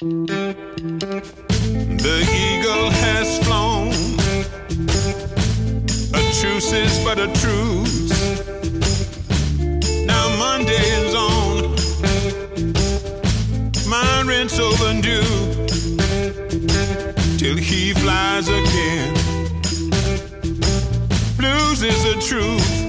The 0.00 0.54
eagle 2.30 2.88
has 2.88 3.38
flown. 3.44 3.90
A 6.14 6.22
truce 6.40 6.72
is 6.72 7.02
but 7.02 7.18
a 7.18 7.26
truce. 7.40 8.10
Now 10.06 10.28
Monday 10.38 10.84
is 11.02 11.14
on. 11.16 11.74
My 13.88 14.22
rent's 14.22 14.60
overdue. 14.60 15.66
Till 17.36 17.56
he 17.56 17.92
flies 17.94 18.46
again. 18.46 19.14
Blues 21.36 21.82
is 21.82 22.04
the 22.04 22.14
truth. 22.24 22.87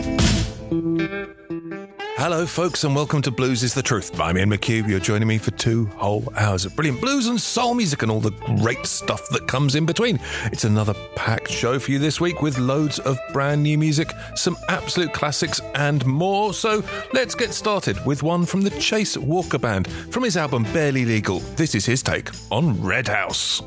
Hello, 2.20 2.46
folks, 2.46 2.84
and 2.84 2.94
welcome 2.94 3.22
to 3.22 3.32
Blues 3.32 3.64
is 3.64 3.74
the 3.74 3.82
Truth. 3.82 4.20
I'm 4.20 4.38
Ian 4.38 4.50
McHugh. 4.50 4.86
You're 4.86 5.00
joining 5.00 5.30
me 5.30 5.38
for 5.38 5.52
two 5.52 5.86
whole 5.96 6.28
hours 6.36 6.66
of 6.66 6.76
brilliant 6.76 7.00
blues 7.00 7.28
and 7.28 7.40
soul 7.40 7.74
music 7.74 8.02
and 8.02 8.12
all 8.12 8.20
the 8.20 8.32
great 8.32 8.86
stuff 8.86 9.26
that 9.30 9.48
comes 9.48 9.76
in 9.76 9.86
between. 9.86 10.20
It's 10.52 10.66
another 10.66 10.94
packed 11.16 11.50
show 11.50 11.80
for 11.80 11.92
you 11.92 11.98
this 11.98 12.20
week 12.20 12.42
with 12.42 12.58
loads 12.58 13.00
of 13.00 13.18
brand 13.32 13.64
new 13.64 13.78
music, 13.78 14.12
some 14.36 14.58
absolute 14.68 15.14
classics, 15.14 15.62
and 15.76 16.06
more. 16.06 16.54
So 16.54 16.84
let's 17.14 17.36
get 17.36 17.54
started 17.54 18.06
with 18.06 18.22
one 18.22 18.46
from 18.46 18.64
the 18.64 18.72
Chase 18.72 19.16
Walker 19.16 19.58
Band 19.58 19.90
from 20.12 20.24
his 20.24 20.36
album 20.36 20.64
Barely 20.74 21.06
Legal. 21.06 21.40
This 21.56 21.74
is 21.74 21.86
his 21.86 22.04
take 22.04 22.32
on 22.52 22.84
Red 22.84 23.08
House. 23.08 23.62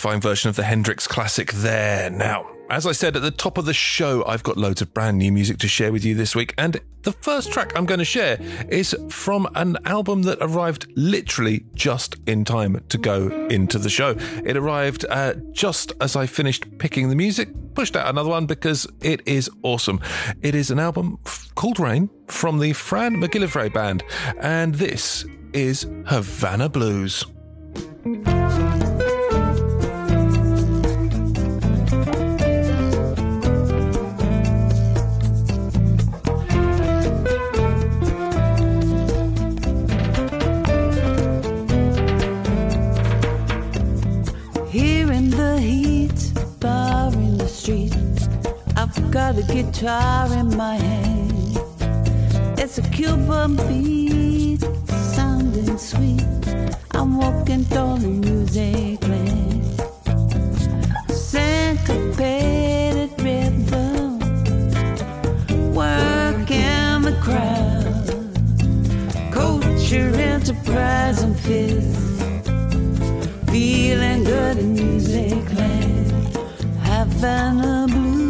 Electrifying 0.00 0.20
version 0.22 0.48
of 0.48 0.56
the 0.56 0.62
Hendrix 0.62 1.06
classic 1.06 1.52
there. 1.52 2.08
Now, 2.08 2.48
as 2.70 2.86
I 2.86 2.92
said 2.92 3.16
at 3.16 3.22
the 3.22 3.30
top 3.30 3.58
of 3.58 3.66
the 3.66 3.74
show, 3.74 4.24
I've 4.24 4.42
got 4.42 4.56
loads 4.56 4.80
of 4.80 4.94
brand 4.94 5.18
new 5.18 5.30
music 5.30 5.58
to 5.58 5.68
share 5.68 5.92
with 5.92 6.06
you 6.06 6.14
this 6.14 6.34
week. 6.34 6.54
And 6.56 6.80
the 7.02 7.12
first 7.12 7.52
track 7.52 7.72
I'm 7.76 7.84
going 7.84 7.98
to 7.98 8.04
share 8.06 8.38
is 8.70 8.96
from 9.10 9.46
an 9.56 9.76
album 9.84 10.22
that 10.22 10.38
arrived 10.40 10.86
literally 10.96 11.66
just 11.74 12.16
in 12.26 12.46
time 12.46 12.82
to 12.88 12.96
go 12.96 13.28
into 13.50 13.78
the 13.78 13.90
show. 13.90 14.14
It 14.42 14.56
arrived 14.56 15.04
uh, 15.10 15.34
just 15.52 15.92
as 16.00 16.16
I 16.16 16.24
finished 16.24 16.78
picking 16.78 17.10
the 17.10 17.16
music, 17.16 17.50
pushed 17.74 17.94
out 17.94 18.08
another 18.08 18.30
one 18.30 18.46
because 18.46 18.86
it 19.02 19.20
is 19.26 19.50
awesome. 19.62 20.00
It 20.40 20.54
is 20.54 20.70
an 20.70 20.78
album 20.78 21.18
called 21.56 21.78
Rain 21.78 22.08
from 22.28 22.58
the 22.58 22.72
Fran 22.72 23.16
McGillivray 23.16 23.70
Band. 23.74 24.02
And 24.40 24.76
this 24.76 25.26
is 25.52 25.86
Havana 26.06 26.70
Blues. 26.70 27.26
Got 49.10 49.36
a 49.36 49.42
guitar 49.42 50.32
in 50.32 50.56
my 50.56 50.76
hand. 50.76 51.58
It's 52.58 52.78
a 52.78 52.82
Cuban 52.82 53.56
beat, 53.56 54.60
sounding 55.14 55.76
sweet. 55.78 56.24
I'm 56.92 57.18
walking 57.18 57.64
down 57.64 58.00
the 58.00 58.08
music 58.08 59.02
lane. 59.08 59.64
Syncopated 61.08 63.10
rhythm, 63.20 64.20
working 65.74 67.02
the 67.02 67.12
crowd. 67.20 68.06
Culture, 69.32 70.14
enterprise, 70.14 71.22
and 71.22 71.36
fizz 71.38 71.98
feeling 73.50 74.22
good 74.22 74.58
in 74.58 74.74
music 74.74 75.52
land. 75.54 76.36
Havana 76.82 77.86
blues, 77.88 78.29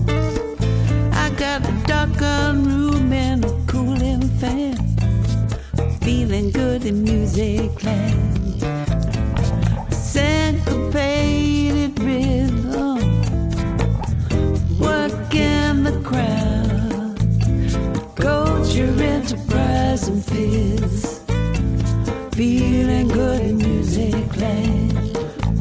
Got 1.51 1.67
a 1.67 1.71
darkened 1.85 2.65
room 2.65 3.11
and 3.11 3.43
a 3.43 3.51
cooling 3.67 4.21
fan, 4.39 4.77
feeling 5.99 6.49
good 6.49 6.85
in 6.85 7.03
music 7.03 7.83
land. 7.83 8.63
Syncopated 9.93 10.93
rhythm 11.99 12.99
working 14.79 15.83
the 15.83 15.99
crowd. 16.05 17.19
Culture, 18.15 18.95
enterprise, 19.03 20.07
and 20.07 20.23
fizz. 20.23 21.19
Feeling 22.31 23.09
good 23.09 23.41
in 23.41 23.57
music 23.57 24.37
land. 24.37 25.17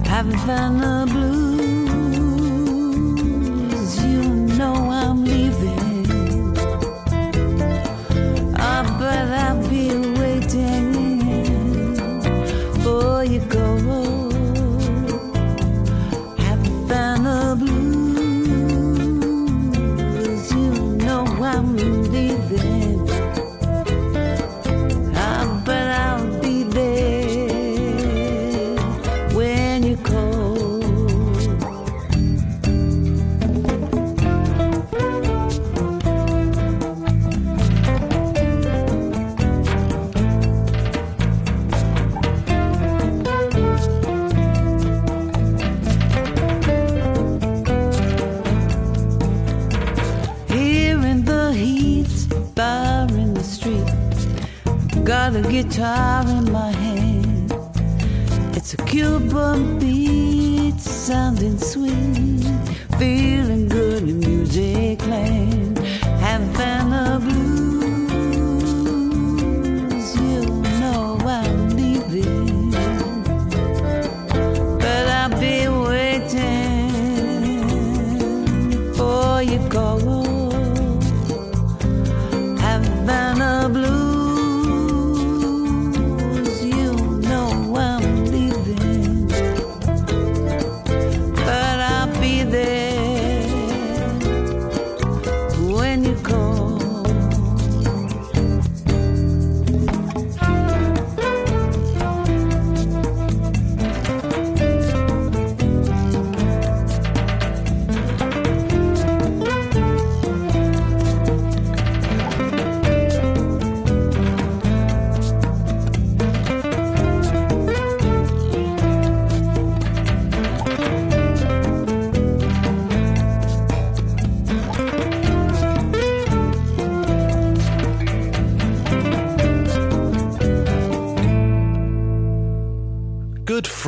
Having 0.06 0.38
fun 0.38 0.84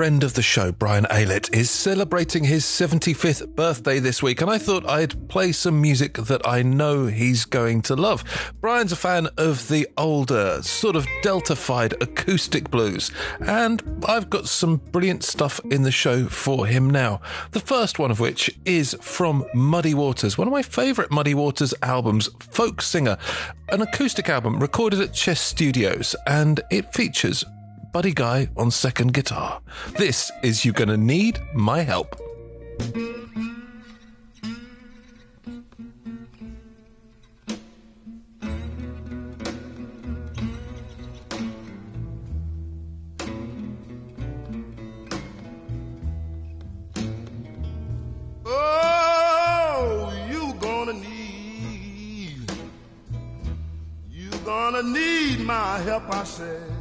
friend 0.02 0.24
of 0.24 0.34
the 0.34 0.42
show, 0.42 0.72
Brian 0.72 1.04
Aylett, 1.04 1.54
is 1.54 1.70
celebrating 1.70 2.42
his 2.42 2.64
75th 2.64 3.54
birthday 3.54 4.00
this 4.00 4.20
week, 4.20 4.40
and 4.40 4.50
I 4.50 4.58
thought 4.58 4.84
I'd 4.84 5.28
play 5.28 5.52
some 5.52 5.80
music 5.80 6.14
that 6.14 6.44
I 6.44 6.62
know 6.62 7.06
he's 7.06 7.44
going 7.44 7.82
to 7.82 7.94
love. 7.94 8.52
Brian's 8.60 8.90
a 8.90 8.96
fan 8.96 9.28
of 9.38 9.68
the 9.68 9.86
older, 9.96 10.60
sort 10.62 10.96
of 10.96 11.06
delta-fied 11.22 12.02
acoustic 12.02 12.68
blues, 12.68 13.12
and 13.46 13.80
I've 14.08 14.28
got 14.28 14.48
some 14.48 14.78
brilliant 14.90 15.22
stuff 15.22 15.60
in 15.70 15.82
the 15.82 15.92
show 15.92 16.26
for 16.26 16.66
him 16.66 16.90
now. 16.90 17.20
The 17.52 17.60
first 17.60 18.00
one 18.00 18.10
of 18.10 18.18
which 18.18 18.50
is 18.64 18.96
from 19.00 19.46
Muddy 19.54 19.94
Waters, 19.94 20.36
one 20.36 20.48
of 20.48 20.52
my 20.52 20.62
favourite 20.62 21.12
Muddy 21.12 21.34
Waters 21.34 21.74
albums, 21.80 22.28
Folk 22.40 22.82
Singer, 22.82 23.18
an 23.68 23.82
acoustic 23.82 24.28
album 24.28 24.58
recorded 24.58 25.00
at 25.00 25.14
Chess 25.14 25.40
Studios, 25.40 26.16
and 26.26 26.60
it 26.72 26.92
features 26.92 27.44
Buddy 27.92 28.12
Guy 28.14 28.48
on 28.56 28.70
second 28.70 29.12
guitar. 29.12 29.60
This 29.98 30.32
is 30.42 30.64
You 30.64 30.72
Gonna 30.72 30.96
Need 30.96 31.38
My 31.54 31.82
Help. 31.82 32.16
Oh, 48.46 50.12
gonna 54.44 54.82
need 54.82 55.40
my 55.40 55.78
help, 55.78 56.04
I 56.08 56.24
said. 56.24 56.71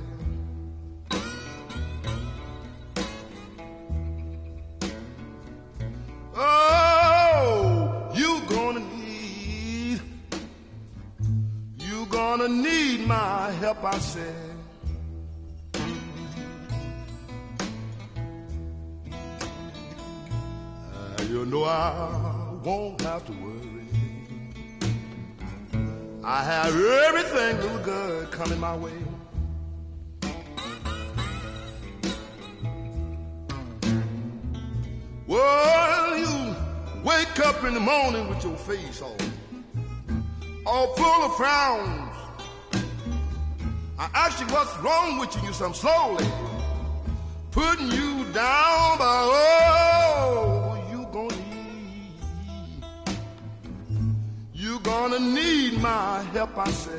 Oh, 6.44 8.12
you 8.16 8.42
gonna 8.50 8.80
need, 8.80 10.02
you 11.78 12.08
gonna 12.08 12.48
need 12.48 13.06
my 13.06 13.52
help, 13.52 13.84
I 13.84 14.00
said. 14.00 14.36
Uh, 20.96 21.24
you 21.30 21.46
know 21.46 21.64
I 21.64 22.56
won't 22.64 23.00
have 23.02 23.24
to 23.28 23.34
worry. 23.34 23.86
I 26.24 26.44
have 26.44 26.76
everything 26.76 27.58
good 27.84 28.32
coming 28.32 28.60
my 28.60 28.76
way. 28.76 29.11
Up 37.62 37.68
in 37.68 37.74
the 37.76 37.80
morning 37.80 38.28
with 38.28 38.44
your 38.44 38.56
face 38.56 39.02
all, 39.02 39.16
all 40.66 40.96
full 40.96 41.26
of 41.26 41.36
frowns. 41.36 42.12
I 44.00 44.10
ask 44.16 44.40
you 44.40 44.48
what's 44.48 44.76
wrong 44.80 45.20
with 45.20 45.36
you, 45.36 45.48
you 45.48 45.54
some 45.54 45.74
slowly 45.74 46.26
putting 47.52 47.92
you 47.92 48.26
down, 48.34 48.98
but 48.98 49.06
oh, 49.06 50.88
you 50.92 51.08
gonna 51.12 51.36
need, 51.54 52.14
you 54.54 54.80
gonna 54.80 55.20
need 55.20 55.80
my 55.82 56.24
help, 56.34 56.58
I 56.58 56.72
say. 56.72 56.92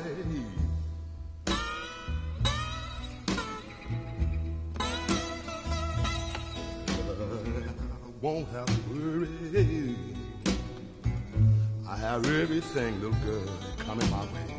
I 7.09 8.09
won't 8.21 8.47
have 8.49 8.65
to 8.65 8.73
worry. 8.93 10.12
Have 12.03 12.25
everything 12.27 12.99
look 12.99 13.13
good 13.23 13.49
coming 13.77 14.09
my 14.11 14.25
way. 14.25 14.53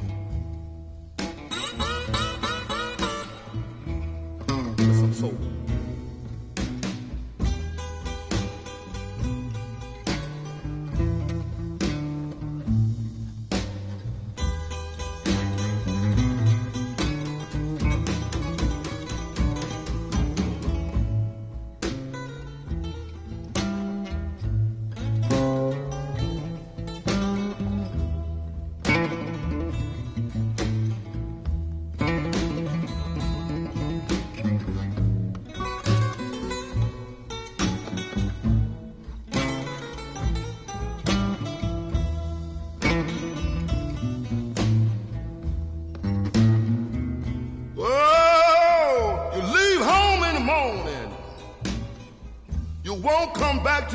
Some 4.95 5.13
soul. 5.13 5.64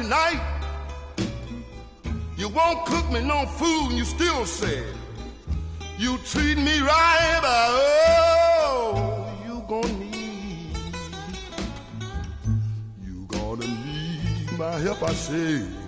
Tonight. 0.10 0.42
You 2.36 2.50
won't 2.50 2.84
cook 2.86 3.12
me 3.12 3.22
no 3.22 3.46
food, 3.46 3.90
and 3.90 3.98
you 3.98 4.06
still 4.06 4.46
say 4.46 4.84
you 6.00 6.18
treat 6.26 6.58
me 6.58 6.80
right. 6.80 7.42
Oh, 7.44 9.28
you 9.46 9.64
gonna 9.68 9.94
need, 9.94 10.78
you 13.06 13.26
gonna 13.28 13.68
need 13.68 14.58
my 14.58 14.80
help. 14.80 15.04
I 15.04 15.14
say. 15.14 15.79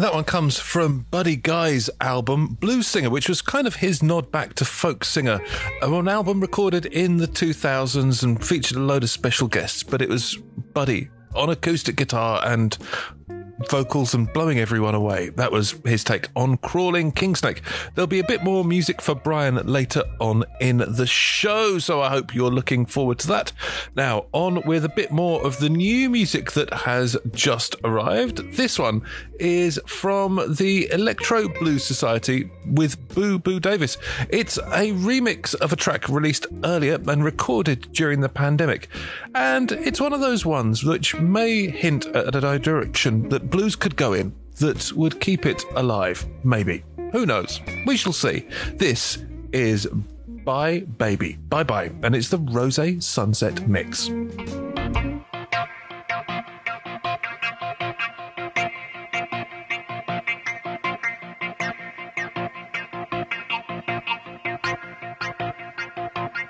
And 0.00 0.06
that 0.06 0.14
one 0.14 0.24
comes 0.24 0.58
from 0.58 1.00
Buddy 1.10 1.36
Guy's 1.36 1.90
album 2.00 2.54
Blues 2.54 2.86
Singer, 2.86 3.10
which 3.10 3.28
was 3.28 3.42
kind 3.42 3.66
of 3.66 3.74
his 3.74 4.02
nod 4.02 4.32
back 4.32 4.54
to 4.54 4.64
folk 4.64 5.04
singer. 5.04 5.42
Uh, 5.82 5.92
An 5.92 6.08
album 6.08 6.40
recorded 6.40 6.86
in 6.86 7.18
the 7.18 7.28
2000s 7.28 8.22
and 8.22 8.42
featured 8.42 8.78
a 8.78 8.80
load 8.80 9.02
of 9.02 9.10
special 9.10 9.46
guests, 9.46 9.82
but 9.82 10.00
it 10.00 10.08
was 10.08 10.38
Buddy 10.72 11.10
on 11.34 11.50
acoustic 11.50 11.96
guitar 11.96 12.40
and 12.46 12.78
vocals 13.68 14.14
and 14.14 14.32
blowing 14.32 14.58
everyone 14.58 14.94
away. 14.94 15.30
That 15.30 15.52
was 15.52 15.72
his 15.84 16.04
take 16.04 16.28
on 16.36 16.56
Crawling 16.58 17.12
Kingsnake. 17.12 17.60
There'll 17.94 18.06
be 18.06 18.20
a 18.20 18.24
bit 18.24 18.42
more 18.42 18.64
music 18.64 19.02
for 19.02 19.14
Brian 19.14 19.56
later 19.66 20.04
on 20.18 20.44
in 20.60 20.78
the 20.78 21.06
show, 21.06 21.78
so 21.78 22.00
I 22.00 22.08
hope 22.08 22.34
you're 22.34 22.50
looking 22.50 22.86
forward 22.86 23.18
to 23.20 23.28
that. 23.28 23.52
Now, 23.94 24.26
on 24.32 24.62
with 24.66 24.84
a 24.84 24.88
bit 24.88 25.10
more 25.10 25.44
of 25.44 25.58
the 25.58 25.68
new 25.68 26.08
music 26.08 26.52
that 26.52 26.72
has 26.72 27.16
just 27.32 27.76
arrived. 27.84 28.54
This 28.54 28.78
one 28.78 29.02
is 29.38 29.80
from 29.86 30.54
the 30.56 30.90
Electro 30.90 31.48
Blues 31.48 31.84
Society 31.84 32.50
with 32.66 33.14
Boo 33.14 33.38
Boo 33.38 33.60
Davis. 33.60 33.96
It's 34.28 34.58
a 34.58 34.92
remix 34.92 35.54
of 35.54 35.72
a 35.72 35.76
track 35.76 36.08
released 36.08 36.46
earlier 36.64 36.98
and 37.06 37.24
recorded 37.24 37.92
during 37.92 38.20
the 38.20 38.28
pandemic. 38.28 38.88
And 39.34 39.72
it's 39.72 40.00
one 40.00 40.12
of 40.12 40.20
those 40.20 40.44
ones 40.46 40.84
which 40.84 41.14
may 41.16 41.68
hint 41.68 42.06
at 42.06 42.34
a 42.34 42.58
direction 42.58 43.28
that 43.30 43.49
blues 43.50 43.76
could 43.76 43.96
go 43.96 44.12
in 44.12 44.32
that 44.56 44.92
would 44.94 45.20
keep 45.20 45.46
it 45.46 45.64
alive. 45.74 46.24
Maybe. 46.44 46.84
Who 47.12 47.26
knows? 47.26 47.60
We 47.86 47.96
shall 47.96 48.12
see. 48.12 48.46
This 48.74 49.18
is 49.52 49.88
Bye 50.44 50.80
Baby. 50.80 51.38
Bye 51.48 51.64
bye. 51.64 51.90
And 52.02 52.14
it's 52.14 52.28
the 52.28 52.38
Rose 52.38 53.04
Sunset 53.04 53.66
Mix. 53.68 54.08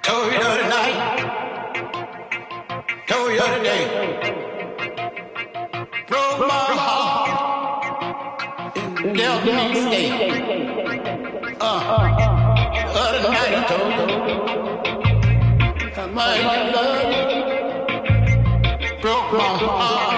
Told 0.03 0.33
you 0.33 0.39
you 3.31 3.47
today. 3.59 3.83
Broke 6.09 6.41
my. 6.41 6.70
Me 9.53 9.75
stay. 9.75 10.09
Uh, 11.61 11.81
other 13.03 13.23
night 13.31 13.53
I 13.55 13.63
told. 13.69 13.93
I 15.99 16.07
might 16.07 16.65
love. 16.75 17.11
Broke 19.01 19.33
my 19.33 19.39
heart, 19.41 20.10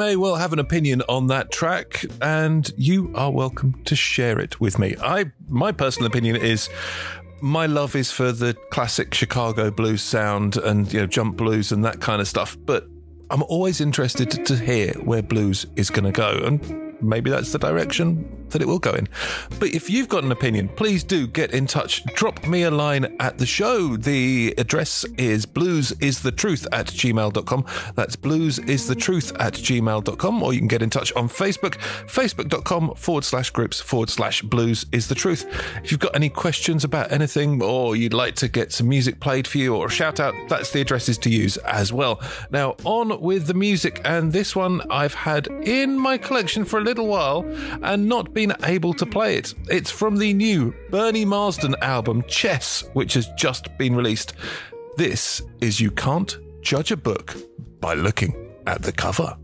may 0.00 0.16
well 0.16 0.36
have 0.36 0.54
an 0.54 0.58
opinion 0.58 1.02
on 1.10 1.26
that 1.26 1.52
track, 1.52 2.06
and 2.22 2.72
you 2.78 3.12
are 3.14 3.30
welcome 3.30 3.74
to 3.84 3.94
share 3.94 4.40
it 4.40 4.58
with 4.58 4.78
me. 4.78 4.96
I, 5.02 5.30
my 5.46 5.72
personal 5.72 6.06
opinion 6.06 6.36
is 6.36 6.70
my 7.42 7.66
love 7.66 7.94
is 7.94 8.10
for 8.10 8.32
the 8.32 8.54
classic 8.70 9.12
Chicago 9.12 9.70
blues 9.70 10.00
sound 10.00 10.56
and 10.56 10.90
you 10.90 11.00
know 11.00 11.06
jump 11.06 11.36
blues 11.36 11.70
and 11.70 11.84
that 11.84 12.00
kind 12.00 12.22
of 12.22 12.26
stuff. 12.26 12.56
But 12.64 12.86
I'm 13.28 13.42
always 13.42 13.82
interested 13.82 14.30
to 14.46 14.56
hear 14.56 14.94
where 15.04 15.22
blues 15.22 15.66
is 15.76 15.90
going 15.90 16.10
to 16.10 16.12
go, 16.12 16.30
and 16.46 16.96
maybe 17.02 17.28
that's 17.28 17.52
the 17.52 17.58
direction 17.58 18.24
that 18.50 18.62
it 18.62 18.68
will 18.68 18.78
go 18.78 18.92
in. 18.92 19.08
But 19.58 19.70
if 19.70 19.90
you've 19.90 20.08
got 20.08 20.24
an 20.24 20.32
opinion, 20.32 20.68
please 20.68 21.04
do 21.04 21.26
get 21.26 21.52
in 21.52 21.66
touch. 21.66 22.04
Drop 22.14 22.46
me 22.46 22.62
a 22.62 22.70
line 22.70 23.16
at 23.20 23.38
the 23.38 23.46
show. 23.46 23.96
The 23.96 24.54
address 24.58 25.04
is 25.18 25.46
bluesisthetruth 25.46 26.66
at 26.72 26.86
gmail.com. 26.86 27.66
That's 27.94 28.16
bluesisthetruth 28.16 29.40
at 29.40 29.54
gmail.com. 29.54 30.42
Or 30.42 30.52
you 30.52 30.58
can 30.58 30.68
get 30.68 30.82
in 30.82 30.90
touch 30.90 31.12
on 31.14 31.28
Facebook, 31.28 31.74
facebook.com 32.06 32.94
forward 32.94 33.24
slash 33.24 33.50
groups 33.50 33.80
forward 33.80 34.10
slash 34.10 34.42
blues 34.42 34.86
is 34.92 35.08
the 35.08 35.14
truth. 35.14 35.46
If 35.82 35.90
you've 35.90 36.00
got 36.00 36.14
any 36.14 36.28
questions 36.28 36.84
about 36.84 37.12
anything 37.12 37.62
or 37.62 37.96
you'd 37.96 38.14
like 38.14 38.34
to 38.36 38.48
get 38.48 38.72
some 38.72 38.88
music 38.88 39.20
played 39.20 39.46
for 39.46 39.58
you 39.58 39.74
or 39.74 39.86
a 39.86 39.90
shout 39.90 40.20
out, 40.20 40.34
that's 40.48 40.70
the 40.70 40.80
addresses 40.80 41.18
to 41.18 41.30
use 41.30 41.56
as 41.58 41.92
well. 41.92 42.20
Now, 42.50 42.76
on 42.84 43.20
with 43.20 43.46
the 43.46 43.54
music. 43.54 44.00
And 44.04 44.32
this 44.32 44.56
one 44.56 44.80
I've 44.90 45.14
had 45.14 45.46
in 45.46 45.98
my 45.98 46.16
collection 46.16 46.64
for 46.64 46.78
a 46.78 46.82
little 46.82 47.06
while 47.06 47.44
and 47.82 48.08
not 48.08 48.32
been 48.32 48.39
able 48.64 48.94
to 48.94 49.06
play 49.06 49.36
it. 49.36 49.54
It's 49.68 49.90
from 49.90 50.16
the 50.16 50.32
new 50.32 50.74
Bernie 50.90 51.24
Marsden 51.24 51.74
album, 51.82 52.22
Chess, 52.28 52.84
which 52.94 53.14
has 53.14 53.28
just 53.36 53.76
been 53.78 53.94
released. 53.94 54.34
This 54.96 55.42
is 55.60 55.80
You 55.80 55.90
Can't 55.90 56.38
Judge 56.62 56.92
a 56.92 56.96
Book 56.96 57.36
by 57.80 57.94
Looking 57.94 58.34
at 58.66 58.82
the 58.82 58.92
Cover. 58.92 59.36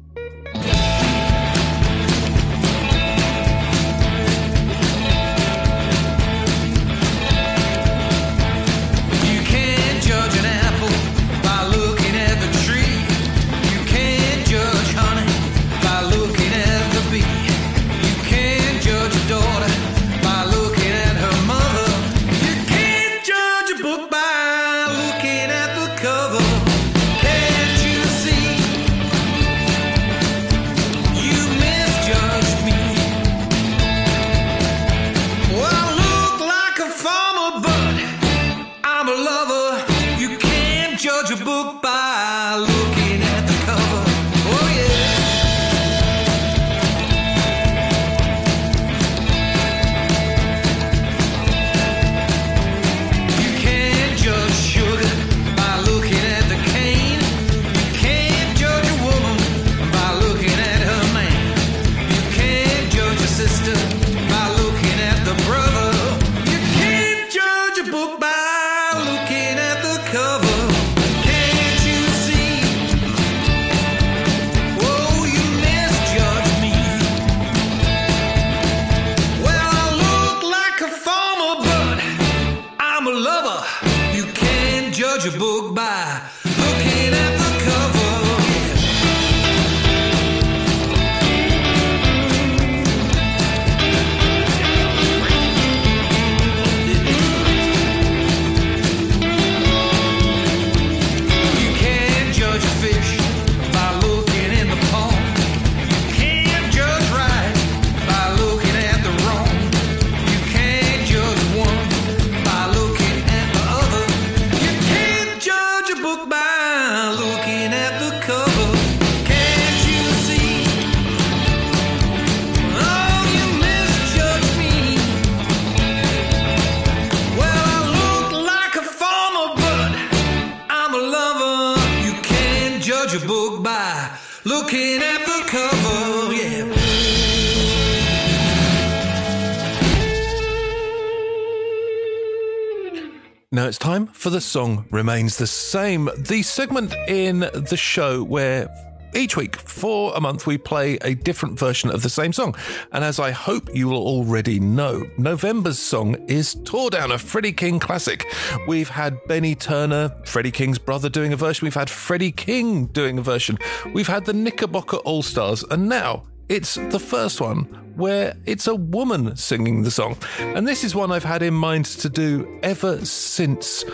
Now 143.67 143.71
it's 143.71 143.79
time 143.79 144.07
for 144.07 144.31
the 144.31 144.41
song 144.41 144.87
remains 144.93 145.39
the 145.39 145.47
same. 145.49 146.09
The 146.17 146.43
segment 146.43 146.95
in 147.09 147.41
the 147.41 147.77
show 147.77 148.23
where 148.23 148.69
each 149.13 149.37
week 149.37 149.57
for 149.57 150.15
a 150.15 150.21
month 150.21 150.47
we 150.47 150.57
play 150.57 150.99
a 150.99 151.17
different 151.17 151.59
version 151.59 151.91
of 151.91 152.05
the 152.05 152.09
same 152.09 152.33
song. 152.33 152.55
And 152.93 153.03
as 153.03 153.19
I 153.19 153.33
hope 153.33 153.69
you 153.75 153.89
will 153.89 154.07
already 154.07 154.61
know, 154.61 155.03
November's 155.19 155.81
song 155.81 156.15
is 156.29 156.55
Tore 156.63 156.91
Down, 156.91 157.11
a 157.11 157.19
Freddie 157.19 157.51
King 157.51 157.81
classic. 157.81 158.33
We've 158.69 158.89
had 158.89 159.19
Benny 159.27 159.57
Turner, 159.57 160.15
Freddie 160.25 160.53
King's 160.53 160.79
brother, 160.79 161.09
doing 161.09 161.33
a 161.33 161.37
version. 161.37 161.67
We've 161.67 161.75
had 161.75 161.91
Freddie 161.91 162.31
King 162.31 162.87
doing 162.87 163.19
a 163.19 163.23
version. 163.23 163.59
We've 163.93 164.07
had 164.07 164.27
the 164.27 164.33
Knickerbocker 164.33 164.99
All 164.99 165.25
Stars. 165.25 165.65
And 165.73 165.89
now 165.89 166.23
it's 166.49 166.77
the 166.77 167.01
first 167.01 167.41
one 167.41 167.65
where 167.97 168.35
it's 168.45 168.67
a 168.67 168.75
woman 168.75 169.37
singing 169.37 169.83
the 169.83 169.91
song. 169.91 170.17
And 170.39 170.69
this 170.69 170.85
is 170.85 170.95
one 170.95 171.11
I've 171.11 171.25
had 171.25 171.43
in 171.43 171.55
mind 171.55 171.87
to 171.87 172.09
do 172.09 172.59
ever 172.63 173.05
since 173.05 173.85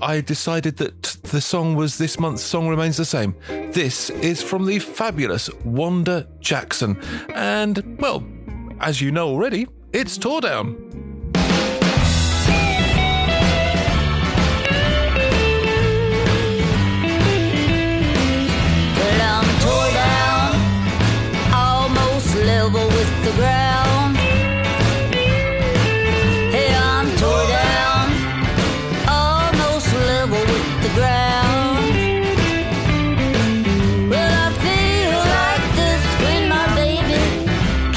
I 0.00 0.20
decided 0.20 0.78
that 0.78 1.02
the 1.24 1.40
song 1.40 1.74
was 1.74 1.98
this 1.98 2.18
month's 2.18 2.42
song 2.42 2.68
remains 2.68 2.96
the 2.96 3.04
same. 3.04 3.34
This 3.48 4.10
is 4.10 4.42
from 4.42 4.66
the 4.66 4.78
fabulous 4.78 5.50
Wanda 5.64 6.26
Jackson. 6.40 7.00
And, 7.34 7.98
well, 8.00 8.24
as 8.80 9.00
you 9.00 9.10
know 9.10 9.28
already, 9.28 9.66
it's 9.92 10.16
Tore 10.18 10.40
level 22.44 22.86
with 22.86 23.24
the 23.24 23.32
ground. 23.32 24.16
Hey, 26.54 26.74
I'm 26.74 27.06
tore 27.16 27.46
down, 27.48 28.12
almost 29.08 29.92
level 29.94 30.38
with 30.38 30.82
the 30.82 30.90
ground. 30.94 31.94
Well, 34.10 34.32
I 34.44 34.50
feel 34.64 35.18
like 35.38 35.64
this 35.80 36.02
when 36.22 36.42
my 36.48 36.66
baby 36.74 37.22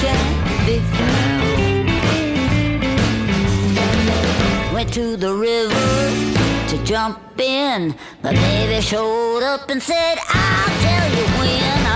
can't 0.01 0.31
be 0.65 0.77
found. 0.97 1.89
Went 4.73 4.93
to 4.93 5.15
the 5.17 5.33
river 5.33 5.89
to 6.69 6.77
jump 6.83 7.39
in. 7.39 7.95
My 8.23 8.33
baby 8.33 8.81
showed 8.81 9.43
up 9.43 9.69
and 9.69 9.81
said, 9.81 10.17
I'll 10.29 10.73
tell 10.81 11.09
you 11.17 11.25
when 11.39 11.90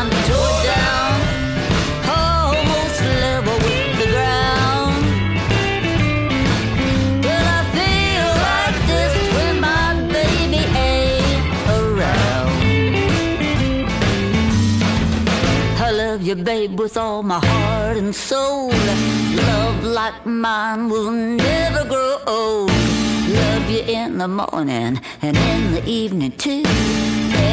you, 16.37 16.43
babe, 16.43 16.79
with 16.79 16.97
all 16.97 17.23
my 17.23 17.39
heart 17.43 17.97
and 17.97 18.15
soul. 18.15 18.69
Love 18.69 19.83
like 19.83 20.25
mine 20.25 20.89
will 20.89 21.11
never 21.11 21.87
grow 21.87 22.17
old. 22.27 22.69
Love 22.69 23.69
you 23.69 23.81
in 23.81 24.17
the 24.17 24.27
morning 24.27 25.01
and 25.21 25.37
in 25.37 25.71
the 25.71 25.83
evening 25.85 26.31
too. 26.31 26.63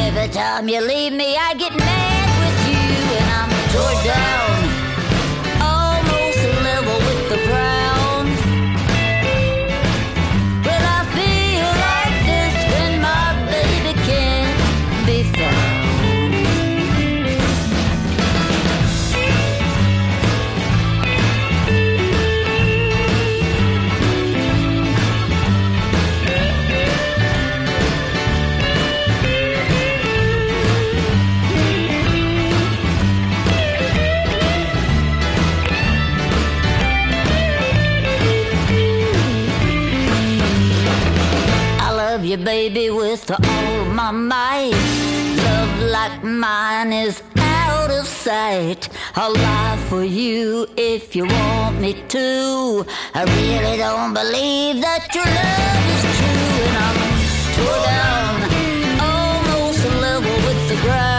Every 0.05 0.29
time 0.29 0.67
you 0.69 0.81
leave 0.81 1.13
me, 1.13 1.35
I 1.35 1.53
get 1.55 1.75
mad 1.75 2.29
with 2.41 2.59
you, 2.71 2.85
and 3.17 3.29
I'm 3.39 3.51
tore 3.73 4.03
down, 4.03 4.52
with 43.29 43.39
all 43.47 43.85
my 43.85 44.11
might. 44.11 44.71
Love 45.37 45.91
like 45.91 46.23
mine 46.23 46.91
is 46.91 47.21
out 47.37 47.91
of 47.91 48.07
sight. 48.07 48.89
I'll 49.15 49.33
lie 49.33 49.77
for 49.89 50.03
you 50.03 50.67
if 50.77 51.15
you 51.15 51.25
want 51.25 51.79
me 51.79 51.93
to. 52.09 52.85
I 53.13 53.23
really 53.23 53.77
don't 53.77 54.13
believe 54.13 54.81
that 54.81 55.13
your 55.15 55.25
love 55.25 55.85
is 55.95 56.03
true, 56.19 56.63
and 56.67 56.77
I'm 56.85 56.99
tore 57.55 57.81
down, 57.91 58.35
almost 59.09 59.85
level 60.01 60.35
with 60.47 60.69
the 60.69 60.81
ground. 60.81 61.12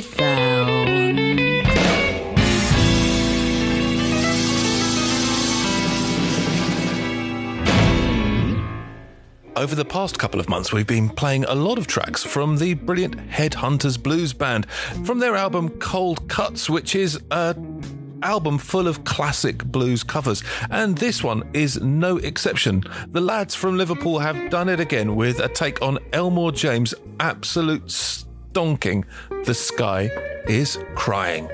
Found. 0.00 0.94
Over 9.56 9.76
the 9.76 9.84
past 9.84 10.18
couple 10.18 10.40
of 10.40 10.48
months, 10.48 10.72
we've 10.72 10.86
been 10.86 11.08
playing 11.08 11.44
a 11.44 11.54
lot 11.54 11.78
of 11.78 11.86
tracks 11.86 12.24
from 12.24 12.58
the 12.58 12.74
brilliant 12.74 13.16
Headhunters 13.28 14.02
Blues 14.02 14.32
Band 14.32 14.68
from 15.04 15.20
their 15.20 15.36
album 15.36 15.68
Cold 15.78 16.28
Cuts, 16.28 16.68
which 16.68 16.96
is 16.96 17.20
a 17.30 17.54
album 18.22 18.58
full 18.58 18.88
of 18.88 19.04
classic 19.04 19.64
blues 19.64 20.02
covers, 20.02 20.42
and 20.70 20.98
this 20.98 21.22
one 21.22 21.48
is 21.52 21.80
no 21.80 22.16
exception. 22.16 22.82
The 23.08 23.20
lads 23.20 23.54
from 23.54 23.76
Liverpool 23.76 24.18
have 24.18 24.50
done 24.50 24.68
it 24.68 24.80
again 24.80 25.14
with 25.14 25.38
a 25.38 25.48
take 25.48 25.80
on 25.82 25.98
Elmore 26.12 26.50
James' 26.50 26.94
absolute 27.20 27.90
stonking 28.54 29.04
The 29.44 29.54
Sky 29.54 30.10
is 30.48 30.78
Crying. 30.94 31.48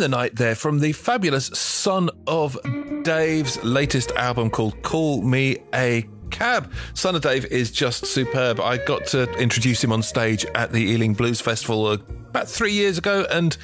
the 0.00 0.08
night 0.08 0.34
there 0.36 0.54
from 0.54 0.80
the 0.80 0.92
fabulous 0.92 1.46
Son 1.48 2.08
of 2.26 2.58
Dave's 3.02 3.62
latest 3.62 4.10
album 4.12 4.48
called 4.48 4.82
Call 4.82 5.20
Me 5.20 5.58
a 5.74 6.08
Cab. 6.30 6.72
Son 6.94 7.14
of 7.14 7.20
Dave 7.20 7.44
is 7.44 7.70
just 7.70 8.06
superb. 8.06 8.60
I 8.60 8.78
got 8.78 9.04
to 9.08 9.30
introduce 9.34 9.84
him 9.84 9.92
on 9.92 10.02
stage 10.02 10.46
at 10.54 10.72
the 10.72 10.82
Ealing 10.82 11.12
Blues 11.12 11.42
Festival 11.42 11.92
about 11.92 12.48
three 12.48 12.72
years 12.72 12.96
ago, 12.96 13.26
and 13.30 13.58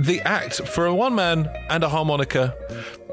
the 0.00 0.20
act 0.22 0.66
for 0.66 0.86
a 0.86 0.94
one 0.94 1.14
man 1.14 1.48
and 1.70 1.84
a 1.84 1.88
harmonica 1.88 2.56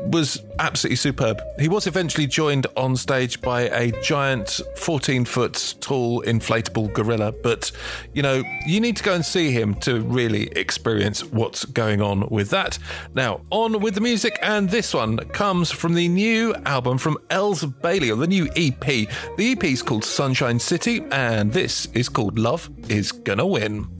was 0.07 0.41
absolutely 0.65 0.95
superb. 0.95 1.43
He 1.59 1.69
was 1.69 1.85
eventually 1.85 2.25
joined 2.25 2.65
on 2.75 2.95
stage 2.95 3.39
by 3.39 3.61
a 3.69 3.91
giant 4.01 4.59
14 4.77 5.23
foot 5.23 5.75
tall 5.79 6.23
inflatable 6.23 6.91
gorilla, 6.91 7.31
but 7.31 7.71
you 8.13 8.23
know, 8.23 8.43
you 8.65 8.79
need 8.79 8.97
to 8.97 9.03
go 9.03 9.13
and 9.13 9.23
see 9.23 9.51
him 9.51 9.75
to 9.81 10.01
really 10.01 10.47
experience 10.55 11.23
what's 11.23 11.65
going 11.65 12.01
on 12.01 12.27
with 12.29 12.49
that. 12.49 12.79
Now, 13.13 13.41
on 13.51 13.79
with 13.79 13.93
the 13.93 14.01
music, 14.01 14.39
and 14.41 14.67
this 14.67 14.91
one 14.91 15.17
comes 15.29 15.69
from 15.69 15.93
the 15.93 16.07
new 16.07 16.55
album 16.65 16.97
from 16.97 17.19
Elles 17.29 17.63
Bailey, 17.63 18.09
or 18.09 18.15
the 18.15 18.25
new 18.25 18.49
EP. 18.55 18.79
The 18.79 19.51
EP 19.51 19.63
is 19.65 19.83
called 19.83 20.03
Sunshine 20.03 20.57
City, 20.57 21.05
and 21.11 21.53
this 21.53 21.85
is 21.93 22.09
called 22.09 22.39
Love 22.39 22.71
is 22.89 23.11
Gonna 23.11 23.45
Win. 23.45 23.94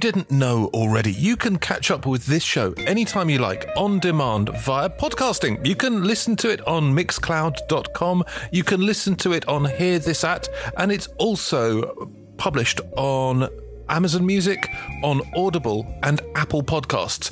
Didn't 0.00 0.30
know 0.30 0.70
already, 0.72 1.12
you 1.12 1.36
can 1.36 1.58
catch 1.58 1.90
up 1.90 2.06
with 2.06 2.24
this 2.24 2.42
show 2.42 2.72
anytime 2.86 3.28
you 3.28 3.38
like 3.38 3.68
on 3.76 3.98
demand 3.98 4.48
via 4.60 4.88
podcasting. 4.88 5.64
You 5.64 5.76
can 5.76 6.04
listen 6.04 6.36
to 6.36 6.48
it 6.48 6.66
on 6.66 6.94
mixcloud.com, 6.94 8.24
you 8.50 8.64
can 8.64 8.80
listen 8.80 9.14
to 9.16 9.32
it 9.32 9.46
on 9.46 9.66
Hear 9.66 9.98
This 9.98 10.24
At, 10.24 10.48
and 10.78 10.90
it's 10.90 11.06
also 11.18 12.10
published 12.38 12.80
on 12.96 13.46
Amazon 13.90 14.24
Music, 14.24 14.70
on 15.02 15.20
Audible, 15.36 15.86
and 16.02 16.20
Apple 16.34 16.62
Podcasts. 16.62 17.30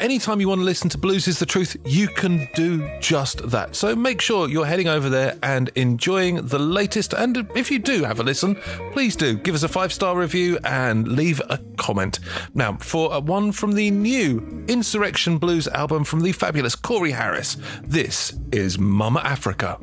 Anytime 0.00 0.40
you 0.40 0.48
want 0.48 0.60
to 0.60 0.64
listen 0.64 0.88
to 0.90 0.98
Blues 0.98 1.26
is 1.26 1.38
the 1.38 1.46
Truth, 1.46 1.76
you 1.84 2.08
can 2.08 2.48
do 2.54 2.88
just 3.00 3.50
that. 3.50 3.74
So 3.74 3.96
make 3.96 4.20
sure 4.20 4.48
you're 4.48 4.66
heading 4.66 4.88
over 4.88 5.08
there 5.08 5.36
and 5.42 5.70
enjoying 5.74 6.46
the 6.46 6.58
latest. 6.58 7.12
And 7.14 7.48
if 7.54 7.70
you 7.70 7.78
do 7.78 8.04
have 8.04 8.20
a 8.20 8.22
listen, 8.22 8.56
please 8.92 9.16
do 9.16 9.34
give 9.34 9.54
us 9.54 9.62
a 9.62 9.68
five 9.68 9.92
star 9.92 10.16
review 10.16 10.58
and 10.64 11.08
leave 11.08 11.40
a 11.48 11.58
comment. 11.76 12.20
Now, 12.54 12.74
for 12.74 13.12
uh, 13.12 13.20
one 13.20 13.52
from 13.52 13.72
the 13.72 13.90
new 13.90 14.64
Insurrection 14.68 15.38
Blues 15.38 15.68
album 15.68 16.04
from 16.04 16.20
the 16.20 16.32
fabulous 16.32 16.74
Corey 16.74 17.12
Harris, 17.12 17.56
this 17.82 18.38
is 18.52 18.78
Mama 18.78 19.20
Africa. 19.20 19.78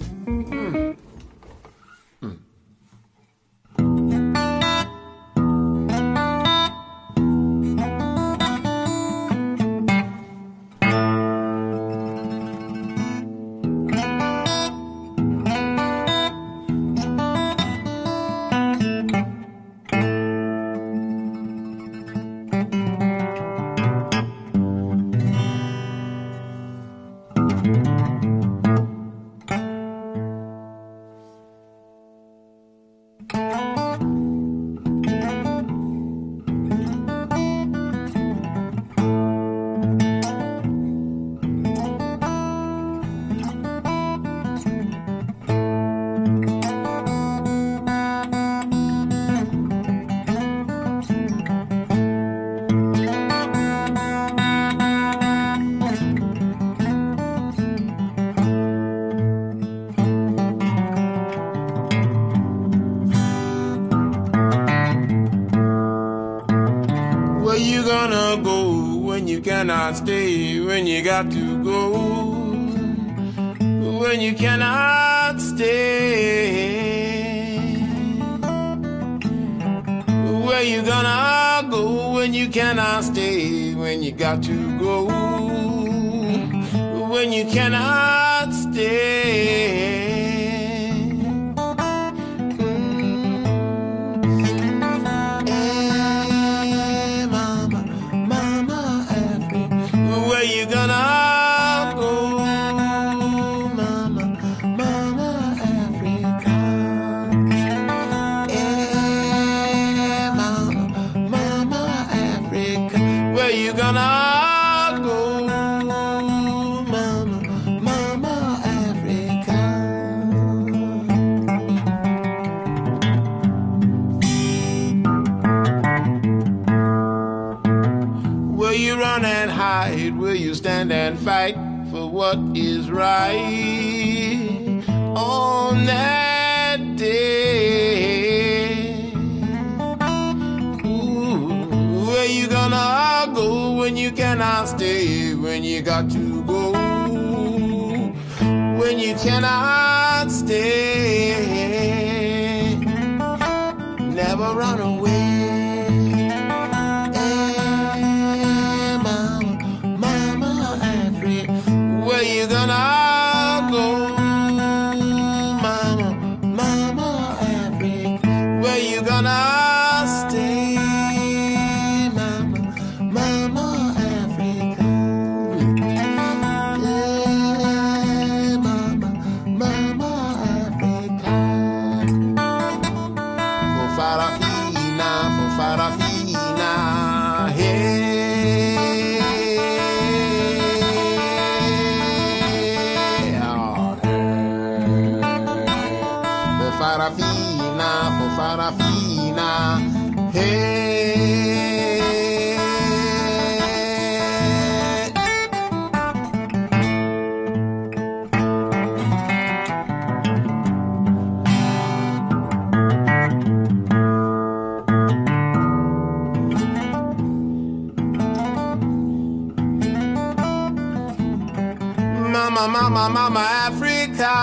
Mama, 222.61 222.91
mama, 222.91 223.09
mama, 223.09 223.39
Africa. 223.65 224.33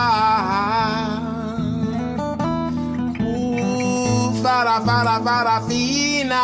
Ooh, 3.23 4.33
fara, 4.43 4.81
fara, 4.85 5.23
fara, 5.23 5.61
fina. 5.69 6.43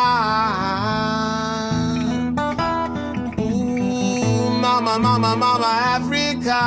Ooh, 3.37 4.57
mama, 4.61 4.97
mama, 4.97 5.35
mama, 5.35 5.67
Africa. 5.99 6.61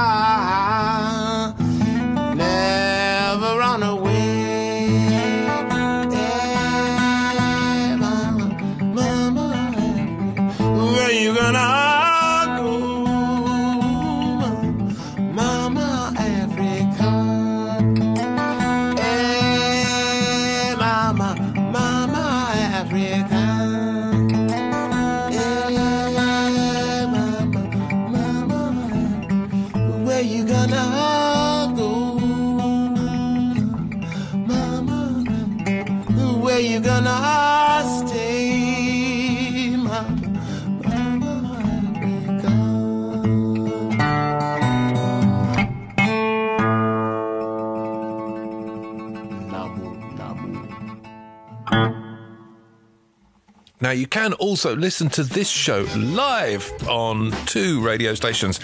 Now, 53.88 53.92
you 53.92 54.06
can 54.06 54.34
also 54.34 54.76
listen 54.76 55.08
to 55.10 55.22
this 55.22 55.48
show 55.48 55.86
live 55.96 56.70
on 56.86 57.30
two 57.46 57.80
radio 57.80 58.12
stations. 58.12 58.60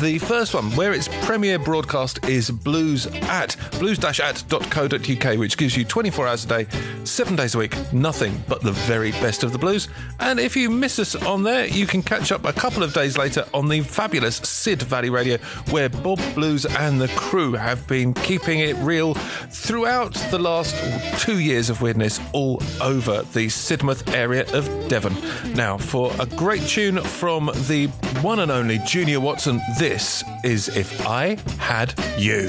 The 0.00 0.18
first 0.18 0.52
one, 0.52 0.70
where 0.72 0.92
its 0.92 1.08
premiere 1.24 1.58
broadcast 1.58 2.28
is 2.28 2.50
blues 2.50 3.06
at 3.06 3.56
blues-at.co.uk, 3.78 5.38
which 5.38 5.56
gives 5.56 5.74
you 5.74 5.86
24 5.86 6.28
hours 6.28 6.44
a 6.44 6.48
day, 6.48 6.66
seven 7.04 7.34
days 7.34 7.54
a 7.54 7.58
week, 7.58 7.74
nothing 7.94 8.38
but 8.46 8.60
the 8.60 8.72
very 8.72 9.12
best 9.12 9.42
of 9.42 9.52
the 9.52 9.58
blues. 9.58 9.88
And 10.20 10.38
if 10.38 10.54
you 10.54 10.68
miss 10.68 10.98
us 10.98 11.14
on 11.14 11.44
there, 11.44 11.66
you 11.66 11.86
can 11.86 12.02
catch 12.02 12.30
up 12.30 12.44
a 12.44 12.52
couple 12.52 12.82
of 12.82 12.92
days 12.92 13.16
later 13.16 13.46
on 13.54 13.68
the 13.68 13.80
fabulous 13.80 14.36
Sid 14.36 14.82
Valley 14.82 15.08
Radio, 15.08 15.38
where 15.70 15.88
Bob 15.88 16.20
Blues 16.34 16.66
and 16.66 17.00
the 17.00 17.08
crew 17.08 17.52
have 17.52 17.86
been 17.86 18.12
keeping 18.12 18.60
it 18.60 18.76
real 18.76 19.14
throughout 19.14 20.12
the 20.30 20.38
last 20.38 20.76
two 21.22 21.38
years 21.38 21.70
of 21.70 21.80
weirdness 21.80 22.20
all 22.32 22.62
over 22.82 23.22
the 23.32 23.46
Sidmouth 23.46 24.12
area 24.14 24.44
of 24.52 24.68
Devon. 24.88 25.16
Now, 25.54 25.78
for 25.78 26.12
a 26.20 26.26
great 26.26 26.62
tune 26.62 27.00
from 27.00 27.50
the 27.66 27.86
one 28.20 28.40
and 28.40 28.50
only 28.50 28.78
Junior 28.80 29.20
Watson, 29.20 29.60
this 29.78 29.85
is 30.42 30.66
If 30.76 31.06
I 31.06 31.36
Had 31.58 31.94
You. 32.18 32.48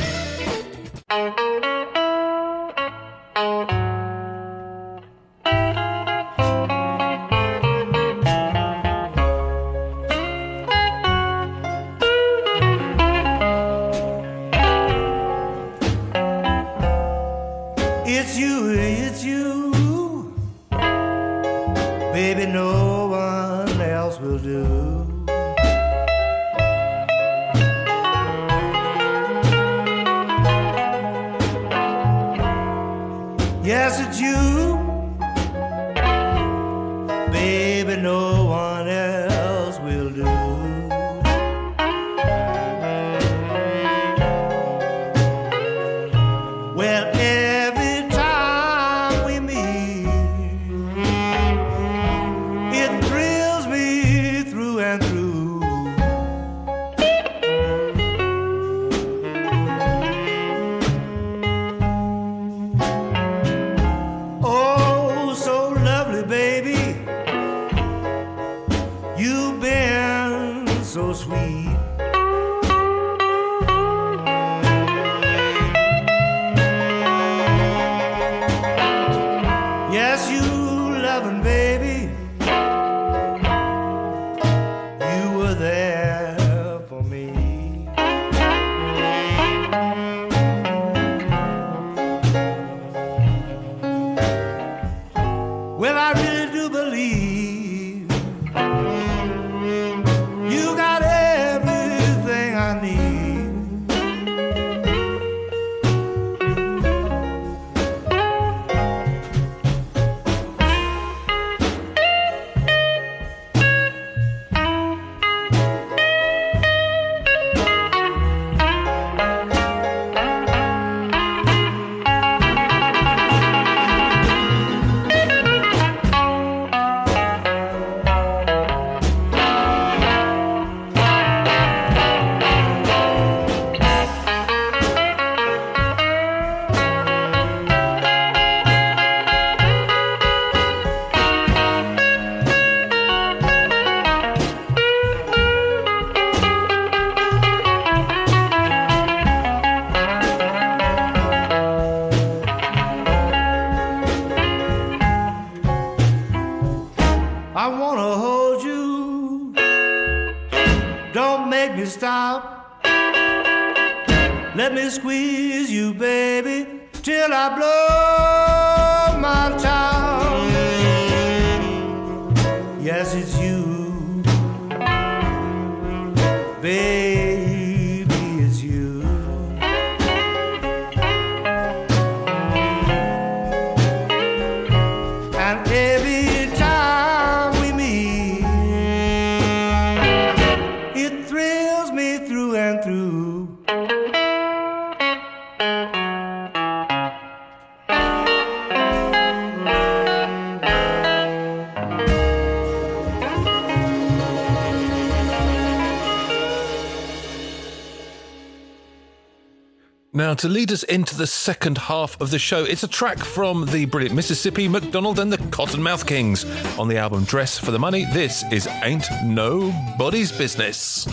Now, 210.28 210.34
to 210.34 210.50
lead 210.50 210.74
us 210.74 210.84
into 210.84 211.16
the 211.16 211.26
second 211.26 211.78
half 211.78 212.20
of 212.20 212.32
the 212.32 212.38
show, 212.38 212.66
it's 212.66 212.84
a 212.84 212.88
track 212.90 213.20
from 213.20 213.66
the 213.68 213.86
brilliant 213.86 214.14
Mississippi 214.14 214.68
MacDonald 214.68 215.20
and 215.20 215.32
the 215.32 215.38
Cottonmouth 215.38 216.06
Kings 216.06 216.44
on 216.78 216.90
the 216.90 216.98
album 216.98 217.24
Dress 217.24 217.58
for 217.58 217.72
the 217.72 217.80
Money. 217.80 218.04
This 218.12 218.44
is 218.52 218.68
Ain't 218.84 219.08
Nobody's 219.24 220.34
Business. 220.34 221.08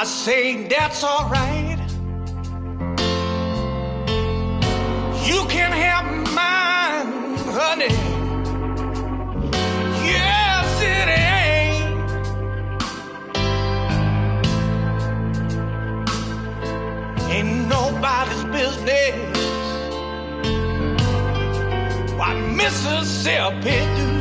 I 0.00 0.04
say 0.04 0.68
that's 0.68 1.02
all 1.02 1.28
right. 1.28 1.76
You 5.26 5.44
can 5.48 5.72
have 5.72 6.06
mine, 6.38 7.36
honey. 7.58 7.94
Yes, 10.06 10.82
it 10.94 11.08
ain't. 11.26 11.98
Ain't 17.32 17.68
nobody's 17.68 18.44
business 18.54 19.36
what 22.16 22.36
Mississippi 22.54 23.80
do. 23.96 24.17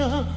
The 0.00 0.29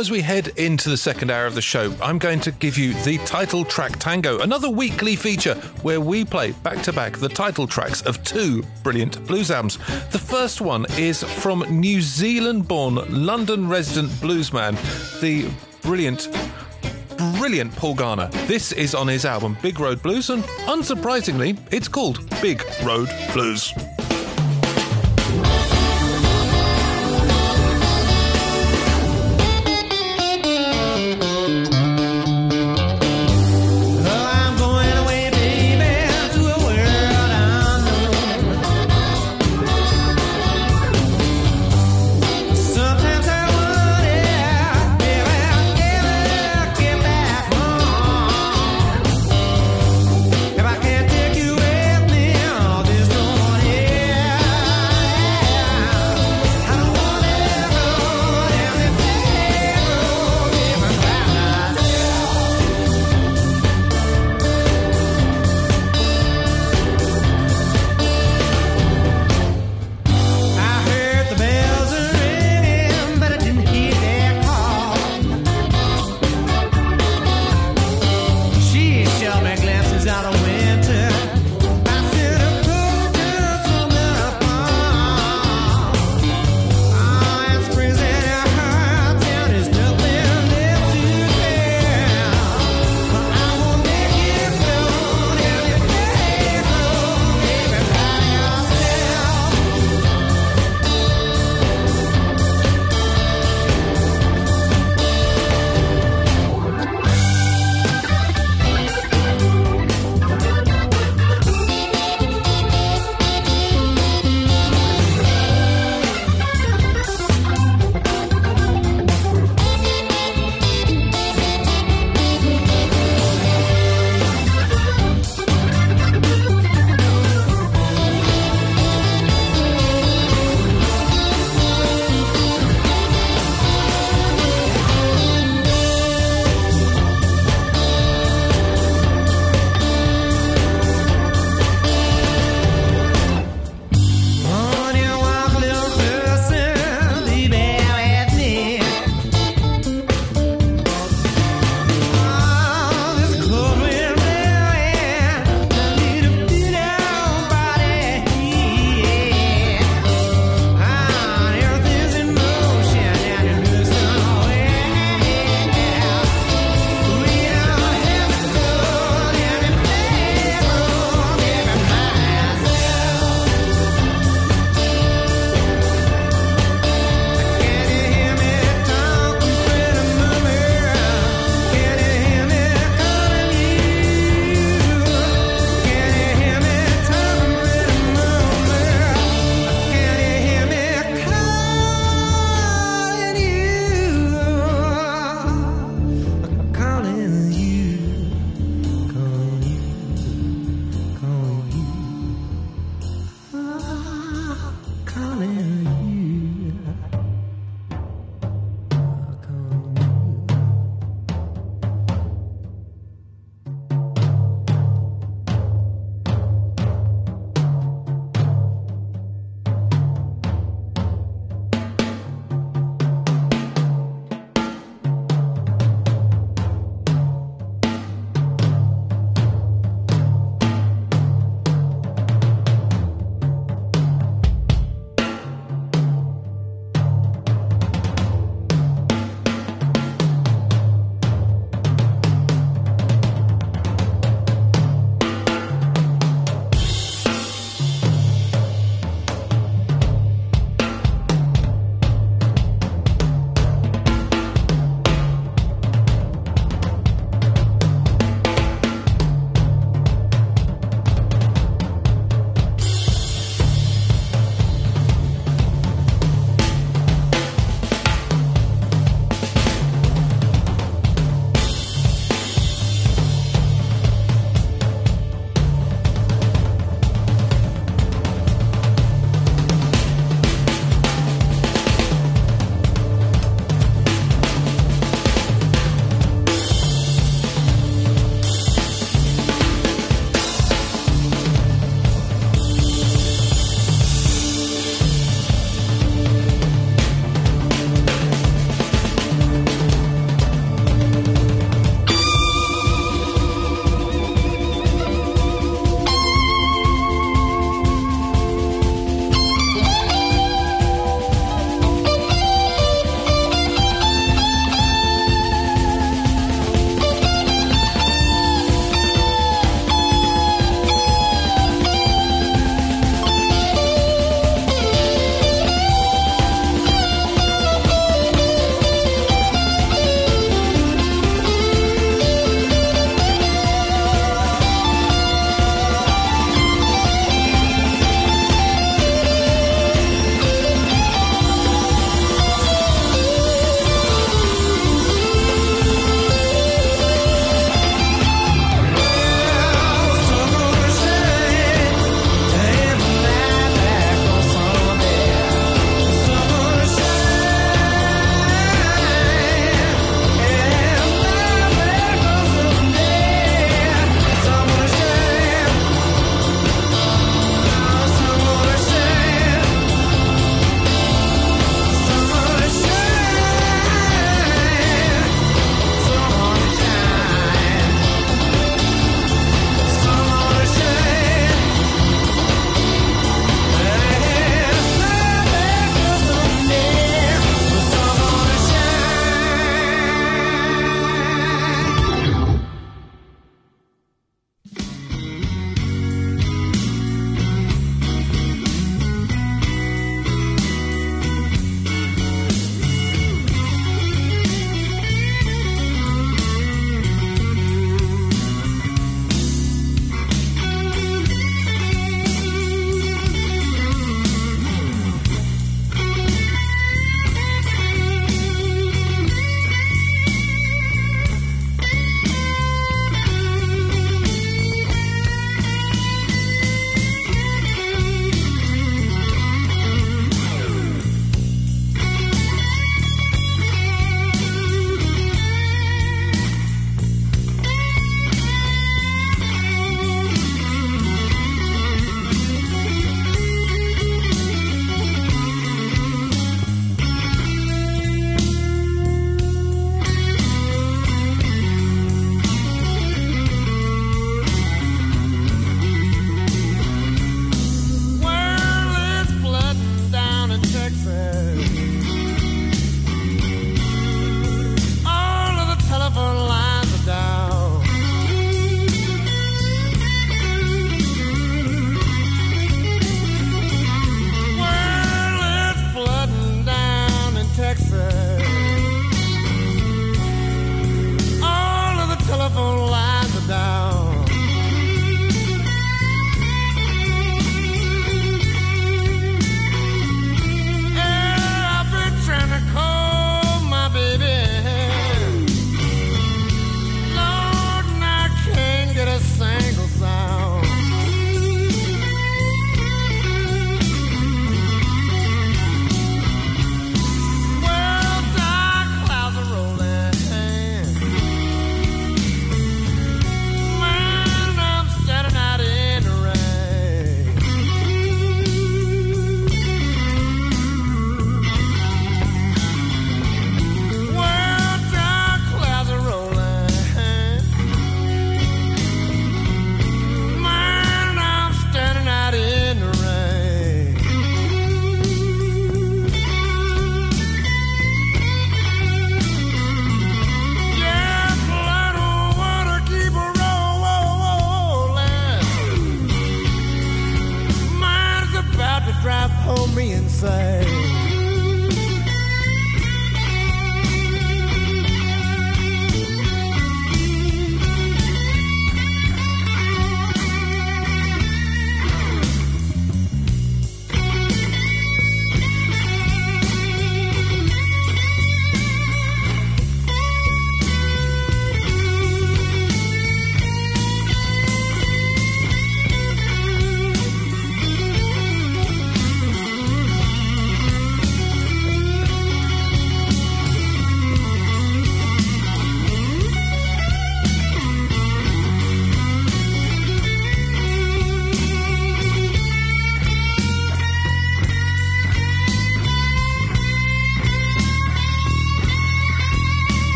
as 0.00 0.10
we 0.10 0.22
head 0.22 0.48
into 0.56 0.88
the 0.88 0.96
second 0.96 1.30
hour 1.30 1.44
of 1.44 1.54
the 1.54 1.60
show, 1.60 1.94
I'm 2.00 2.18
going 2.18 2.40
to 2.40 2.52
give 2.52 2.78
you 2.78 2.94
the 3.04 3.18
title 3.26 3.66
track 3.66 3.98
tango, 3.98 4.40
another 4.40 4.70
weekly 4.70 5.14
feature 5.14 5.54
where 5.82 6.00
we 6.00 6.24
play 6.24 6.52
back 6.52 6.82
to 6.84 6.92
back 6.92 7.18
the 7.18 7.28
title 7.28 7.66
tracks 7.66 8.00
of 8.02 8.24
two 8.24 8.64
brilliant 8.82 9.22
blues 9.26 9.50
albums. 9.50 9.76
The 10.10 10.18
first 10.18 10.62
one 10.62 10.86
is 10.96 11.22
from 11.22 11.66
New 11.68 12.00
Zealand 12.00 12.66
born 12.66 12.94
London 13.10 13.68
resident 13.68 14.10
bluesman, 14.12 14.72
the 15.20 15.50
brilliant 15.82 16.28
brilliant 17.38 17.76
Paul 17.76 17.94
Garner. 17.94 18.28
This 18.46 18.72
is 18.72 18.94
on 18.94 19.06
his 19.06 19.26
album 19.26 19.58
Big 19.60 19.78
Road 19.78 20.02
Blues, 20.02 20.30
and 20.30 20.42
unsurprisingly, 20.66 21.58
it's 21.70 21.88
called 21.88 22.26
Big 22.40 22.62
Road 22.82 23.10
Blues. 23.34 23.74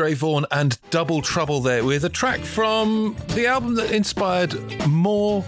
Ray 0.00 0.14
Vaughan 0.14 0.46
and 0.50 0.78
Double 0.90 1.20
Trouble 1.20 1.60
there 1.60 1.84
with 1.84 2.04
a 2.04 2.08
track 2.08 2.40
from 2.40 3.14
the 3.34 3.46
album 3.46 3.74
that 3.74 3.90
inspired 3.92 4.54
more 4.88 5.44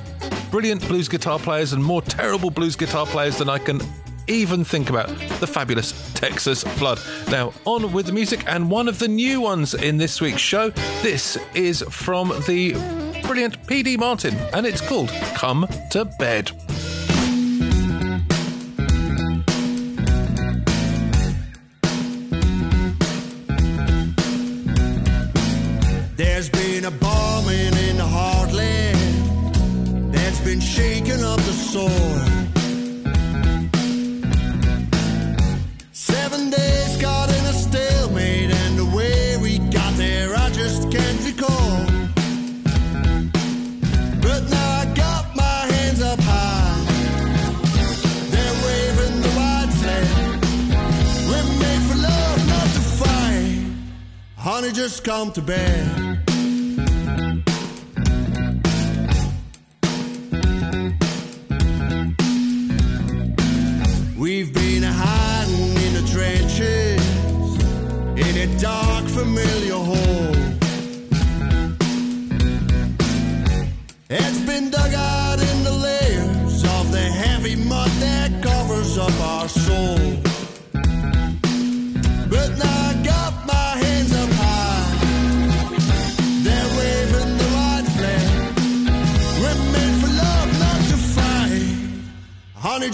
brilliant 0.51 0.87
blues 0.87 1.09
guitar 1.09 1.39
players 1.39 1.73
and 1.73 1.83
more 1.83 2.03
terrible 2.03 2.51
blues 2.51 2.77
guitar 2.77 3.07
players 3.07 3.39
than 3.39 3.49
I 3.49 3.59
can 3.59 3.81
even 4.27 4.62
think 4.65 4.91
about 4.91 5.09
the 5.41 5.47
fabulous 5.47 6.12
Texas 6.12 6.62
Flood. 6.62 7.01
Now, 7.31 7.53
on 7.65 7.93
with 7.93 8.07
the 8.07 8.12
music, 8.12 8.45
and 8.47 8.70
one 8.70 8.89
of 8.89 8.99
the 8.99 9.09
new 9.09 9.41
ones 9.41 9.74
in 9.74 9.97
this 9.97 10.20
week's 10.20 10.43
show. 10.43 10.70
This 11.03 11.39
is 11.55 11.83
from 11.89 12.29
the 12.47 12.73
brilliant 13.23 13.62
PD 13.66 13.99
Martin, 13.99 14.35
and 14.53 14.66
it's 14.66 14.81
called 14.81 15.09
Come 15.35 15.66
to 15.91 16.05
Bed. 16.05 16.51
Soil. 31.73 31.89
Seven 35.93 36.51
days 36.51 37.01
caught 37.01 37.31
in 37.31 37.44
a 37.47 37.55
stalemate, 37.55 38.51
and 38.51 38.78
the 38.78 38.85
way 38.94 39.39
we 39.39 39.57
got 39.70 39.94
there, 39.94 40.35
I 40.36 40.51
just 40.51 40.90
can't 40.93 41.20
recall. 41.24 41.86
But 44.20 44.43
now 44.51 44.70
I 44.82 44.85
got 44.94 45.35
my 45.35 45.61
hands 45.74 46.03
up 46.03 46.20
high. 46.20 46.85
They're 48.32 48.59
waving 48.66 49.16
the 49.27 49.32
white 49.40 49.73
flag. 49.81 50.07
We're 51.28 51.51
made 51.65 51.82
for 51.89 51.99
love, 52.11 52.39
not 52.55 52.69
to 52.77 52.82
fight. 53.01 53.61
Honey, 54.36 54.73
just 54.73 55.05
come 55.05 55.32
to 55.32 55.40
bed. 55.40 56.02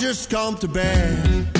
Just 0.08 0.30
come 0.30 0.56
to 0.56 0.66
bed. 0.66 1.57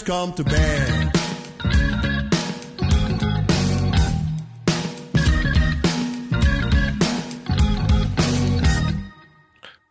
Just 0.00 0.06
come 0.06 0.32
to 0.32 0.44
bed. 0.44 1.12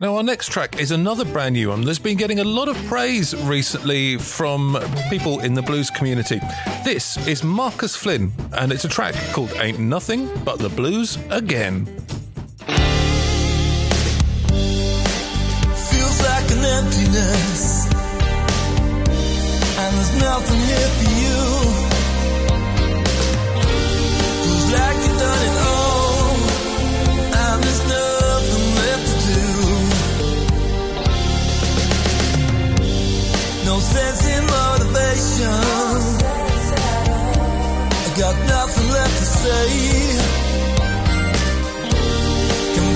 Now, 0.02 0.16
our 0.16 0.24
next 0.24 0.52
track 0.52 0.80
is 0.80 0.92
another 0.92 1.26
brand 1.26 1.54
new 1.54 1.70
one 1.70 1.84
that's 1.84 2.00
been 2.00 2.16
getting 2.16 2.40
a 2.40 2.44
lot 2.46 2.70
of 2.70 2.78
praise 2.86 3.36
recently 3.44 4.18
from 4.18 4.78
people 5.10 5.42
in 5.42 5.54
the 5.54 5.62
blues 5.62 5.90
community. 5.90 6.40
This 6.86 7.18
is 7.28 7.44
Marcus 7.44 7.96
Flynn, 7.98 8.32
and 8.54 8.72
it's 8.72 8.86
a 8.86 8.90
track 8.90 9.14
called 9.34 9.52
Ain't 9.58 9.80
Nothing 9.80 10.30
But 10.46 10.60
the 10.60 10.70
Blues 10.70 11.18
Again. 11.30 11.86
feels 15.90 16.22
like 16.22 16.52
an 16.52 16.64
emptiness, 16.64 17.79
and 17.79 17.79
there's 20.00 20.16
nothing 20.16 20.62
here 20.70 20.90
for 20.98 21.10
you. 21.22 21.40
Feels 24.44 24.68
like 24.78 24.98
you've 25.04 25.20
done 25.28 25.42
it 25.50 25.56
all, 25.68 26.36
and 27.44 27.58
there's 27.66 27.84
nothing 27.98 28.68
left 28.80 29.06
to 29.12 29.16
do. 29.28 29.44
No 33.70 33.76
sense 33.94 34.22
in 34.36 34.44
motivation. 34.58 35.60
I 38.06 38.10
got 38.24 38.36
nothing 38.56 38.88
left 38.98 39.16
to 39.20 39.26
say. 39.44 39.68
Can 42.76 42.88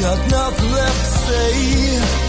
got 0.00 0.30
nothing 0.30 0.72
left 0.72 1.00
to 1.00 1.18
say. 1.26 2.25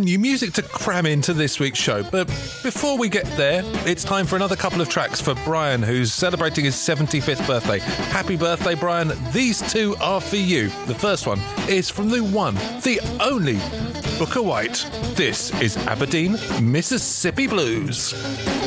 and 0.00 0.06
new 0.06 0.18
music 0.18 0.54
to 0.54 0.62
cram 0.62 1.04
into 1.04 1.34
this 1.34 1.60
week's 1.60 1.78
show. 1.78 2.02
But 2.02 2.26
before 2.62 2.96
we 2.96 3.10
get 3.10 3.26
there, 3.36 3.62
it's 3.86 4.02
time 4.02 4.24
for 4.24 4.34
another 4.34 4.56
couple 4.56 4.80
of 4.80 4.88
tracks 4.88 5.20
for 5.20 5.34
Brian, 5.44 5.82
who's 5.82 6.10
celebrating 6.10 6.64
his 6.64 6.74
75th 6.74 7.46
birthday. 7.46 7.80
Happy 8.10 8.36
birthday, 8.36 8.74
Brian. 8.74 9.12
These 9.30 9.60
two 9.70 9.94
are 10.00 10.22
for 10.22 10.36
you. 10.36 10.68
The 10.86 10.94
first 10.94 11.26
one 11.26 11.38
is 11.68 11.90
from 11.90 12.08
the 12.08 12.20
one, 12.20 12.54
the 12.82 12.98
only 13.20 13.58
Booker 14.18 14.42
White. 14.42 14.88
This 15.16 15.52
is 15.60 15.76
Aberdeen, 15.86 16.38
Mississippi 16.62 17.46
Blues. 17.46 18.59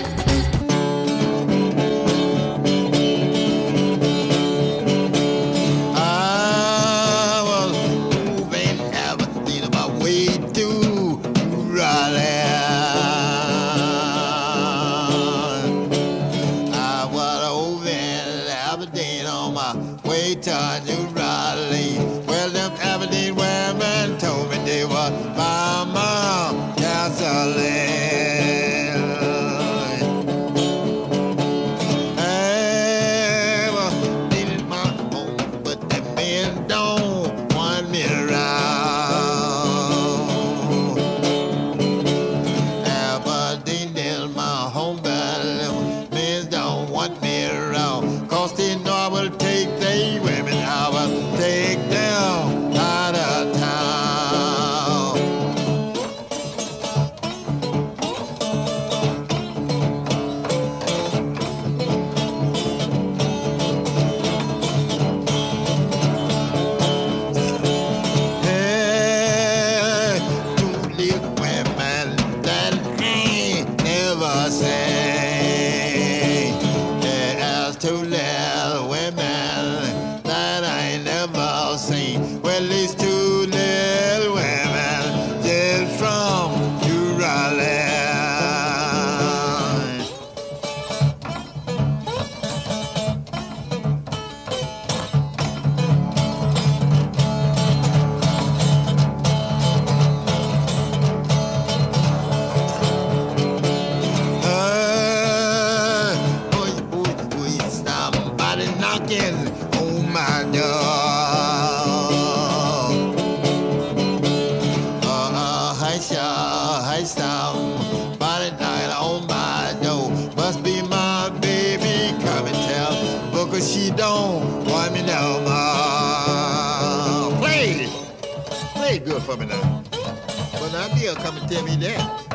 for 129.35 129.39
me 129.39 129.45
now. 129.47 129.84
But 129.91 130.72
now 130.73 130.88
they'll 130.95 131.15
come 131.15 131.38
and 131.38 131.49
tell 131.49 131.64
me 131.64 131.76
that. 131.77 132.32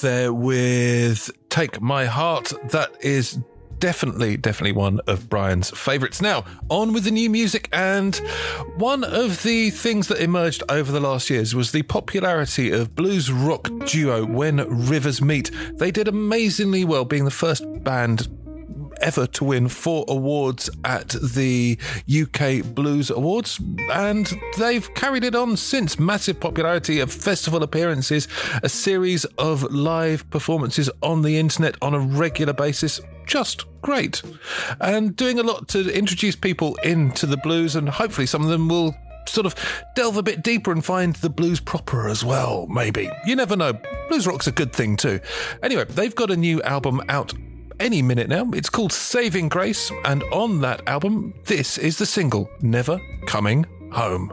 There 0.00 0.32
with 0.32 1.30
Take 1.48 1.80
My 1.80 2.06
Heart. 2.06 2.52
That 2.70 2.92
is 3.00 3.38
definitely, 3.78 4.36
definitely 4.36 4.72
one 4.72 5.00
of 5.06 5.28
Brian's 5.28 5.70
favourites. 5.70 6.20
Now, 6.20 6.44
on 6.68 6.92
with 6.92 7.04
the 7.04 7.10
new 7.10 7.30
music. 7.30 7.68
And 7.72 8.16
one 8.76 9.04
of 9.04 9.42
the 9.42 9.70
things 9.70 10.08
that 10.08 10.20
emerged 10.20 10.62
over 10.68 10.92
the 10.92 11.00
last 11.00 11.30
years 11.30 11.54
was 11.54 11.72
the 11.72 11.82
popularity 11.82 12.70
of 12.70 12.94
blues 12.94 13.30
rock 13.30 13.70
duo 13.86 14.24
When 14.24 14.56
Rivers 14.88 15.22
Meet. 15.22 15.50
They 15.74 15.90
did 15.90 16.08
amazingly 16.08 16.84
well, 16.84 17.04
being 17.04 17.24
the 17.24 17.30
first 17.30 17.64
band 17.84 18.28
ever 19.00 19.26
to 19.26 19.44
win 19.44 19.68
four 19.68 20.04
awards 20.08 20.70
at 20.84 21.08
the 21.10 21.78
UK 22.10 22.64
Blues 22.74 23.10
Awards, 23.10 23.60
and 23.92 24.32
they've 24.58 24.92
carried 24.94 25.24
it 25.24 25.34
on 25.34 25.56
since. 25.56 25.98
Massive 25.98 26.40
popularity 26.40 27.00
of 27.00 27.12
festival 27.12 27.62
appearances, 27.62 28.28
a 28.62 28.68
series 28.68 29.24
of 29.38 29.62
live 29.72 30.28
performances 30.30 30.90
on 31.02 31.22
the 31.22 31.38
internet 31.38 31.76
on 31.82 31.94
a 31.94 31.98
regular 31.98 32.52
basis. 32.52 33.00
Just 33.26 33.64
great. 33.82 34.22
And 34.80 35.16
doing 35.16 35.38
a 35.38 35.42
lot 35.42 35.68
to 35.68 35.92
introduce 35.92 36.36
people 36.36 36.76
into 36.84 37.26
the 37.26 37.36
blues, 37.36 37.76
and 37.76 37.88
hopefully 37.88 38.26
some 38.26 38.42
of 38.42 38.48
them 38.48 38.68
will 38.68 38.94
sort 39.28 39.46
of 39.46 39.54
delve 39.94 40.16
a 40.16 40.22
bit 40.22 40.42
deeper 40.42 40.72
and 40.72 40.84
find 40.84 41.16
the 41.16 41.30
blues 41.30 41.60
proper 41.60 42.08
as 42.08 42.24
well, 42.24 42.66
maybe. 42.68 43.10
You 43.24 43.36
never 43.36 43.56
know. 43.56 43.72
Blues 44.08 44.26
rock's 44.26 44.46
a 44.46 44.52
good 44.52 44.72
thing 44.72 44.96
too. 44.96 45.20
Anyway, 45.62 45.84
they've 45.84 46.14
got 46.14 46.30
a 46.30 46.36
new 46.36 46.62
album 46.62 47.02
out 47.08 47.32
any 47.80 48.02
minute 48.02 48.28
now. 48.28 48.50
It's 48.52 48.70
called 48.70 48.92
Saving 48.92 49.48
Grace, 49.48 49.90
and 50.04 50.22
on 50.32 50.60
that 50.60 50.86
album, 50.88 51.34
this 51.44 51.78
is 51.78 51.98
the 51.98 52.06
single 52.06 52.50
Never 52.60 53.00
Coming 53.26 53.66
Home. 53.92 54.32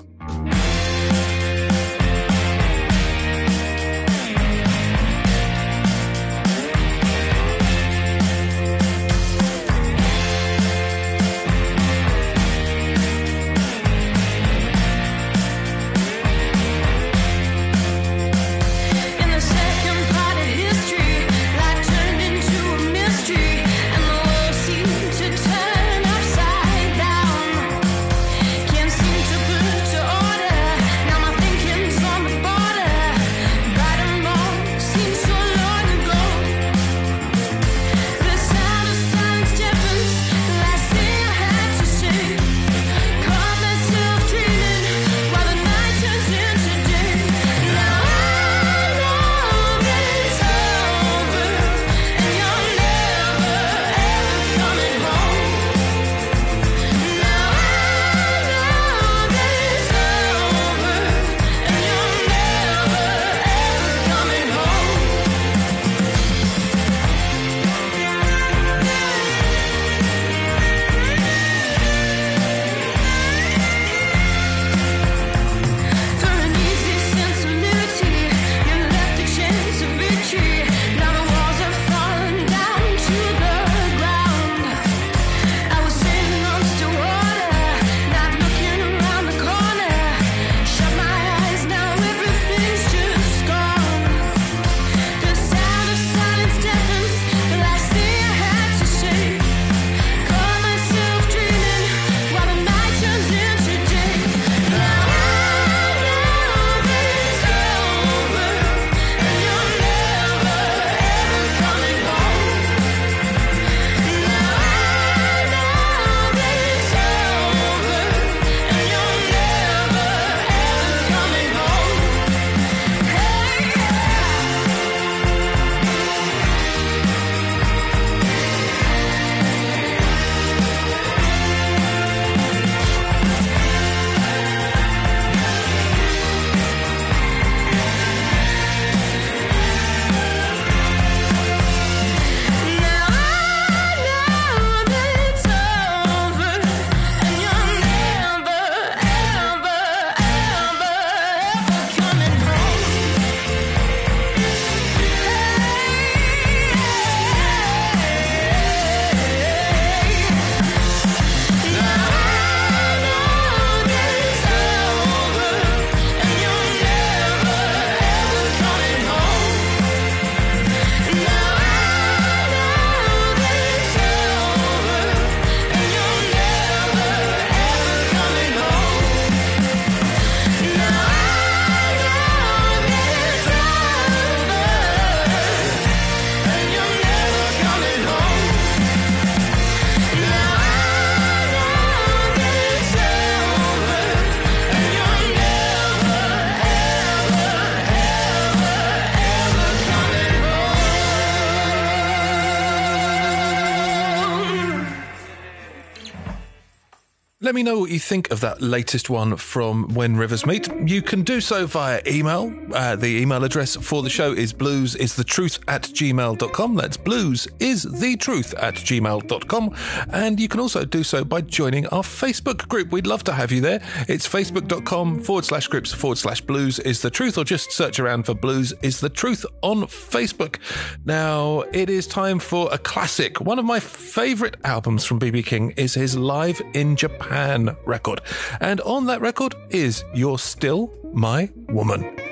Know 207.64 207.80
what 207.80 207.90
you 207.92 208.00
think 208.00 208.32
of 208.32 208.42
that 208.42 208.62
latest 208.62 209.10
one 209.10 209.38
from 209.38 209.88
When 209.94 210.18
Rivers 210.18 210.46
Meet. 210.46 210.70
You 210.86 211.02
can 211.02 211.24
do 211.24 211.40
so 211.40 211.66
via 211.66 212.02
email. 212.06 212.54
Uh, 212.74 212.96
the 212.96 213.22
email 213.22 213.44
address 213.44 213.76
for 213.76 214.04
the 214.04 214.10
show 214.10 214.34
is 214.34 214.54
bluesisthetruth 214.54 215.64
at 215.68 215.84
gmail.com. 215.84 216.76
That's 216.76 216.98
bluesisthetruth 216.98 218.62
at 218.62 218.76
gmail.com. 218.76 219.76
And 220.12 220.40
you 220.40 220.48
can 220.48 220.60
also 220.60 220.84
do 220.84 221.04
so 221.04 221.24
by 221.24 221.42
joining 221.42 221.88
our 221.88 222.04
Facebook 222.04 222.68
group. 222.68 222.92
We'd 222.92 223.08
love 223.08 223.24
to 223.26 223.34
have 223.34 223.52
you 223.52 223.62
there. 223.62 223.82
It's 224.10 224.28
facebook.com 224.28 225.22
forward 225.22 225.46
slash 225.46 225.68
groups 225.68 225.94
forward 225.94 226.18
slash 226.18 226.42
blues 226.42 226.80
is 226.80 227.02
the 227.02 227.10
truth, 227.10 227.38
or 227.38 227.44
just 227.44 227.72
search 227.72 228.00
around 228.00 228.24
for 228.26 228.34
blues 228.34 228.74
is 228.82 229.00
the 229.00 229.10
truth 229.10 229.46
on 229.62 229.84
Facebook. 229.84 230.58
Now, 231.06 231.62
it 231.72 231.90
is 231.90 232.08
time 232.08 232.40
for 232.40 232.68
a 232.74 232.78
classic. 232.78 233.40
One 233.40 233.60
of 233.60 233.66
my 233.66 233.80
favorite 233.80 234.58
albums 234.64 235.06
from 235.06 235.20
BB 235.20 235.46
King 235.46 235.72
is 235.78 235.94
his 235.94 236.18
Live 236.18 236.62
in 236.74 236.96
Japan 236.96 237.53
record. 237.86 238.22
And 238.60 238.82
on 238.82 239.06
that 239.08 239.22
record 239.22 239.56
is 239.70 240.04
You're 240.14 240.40
Still 240.40 240.92
My 241.14 241.50
Woman. 241.70 242.23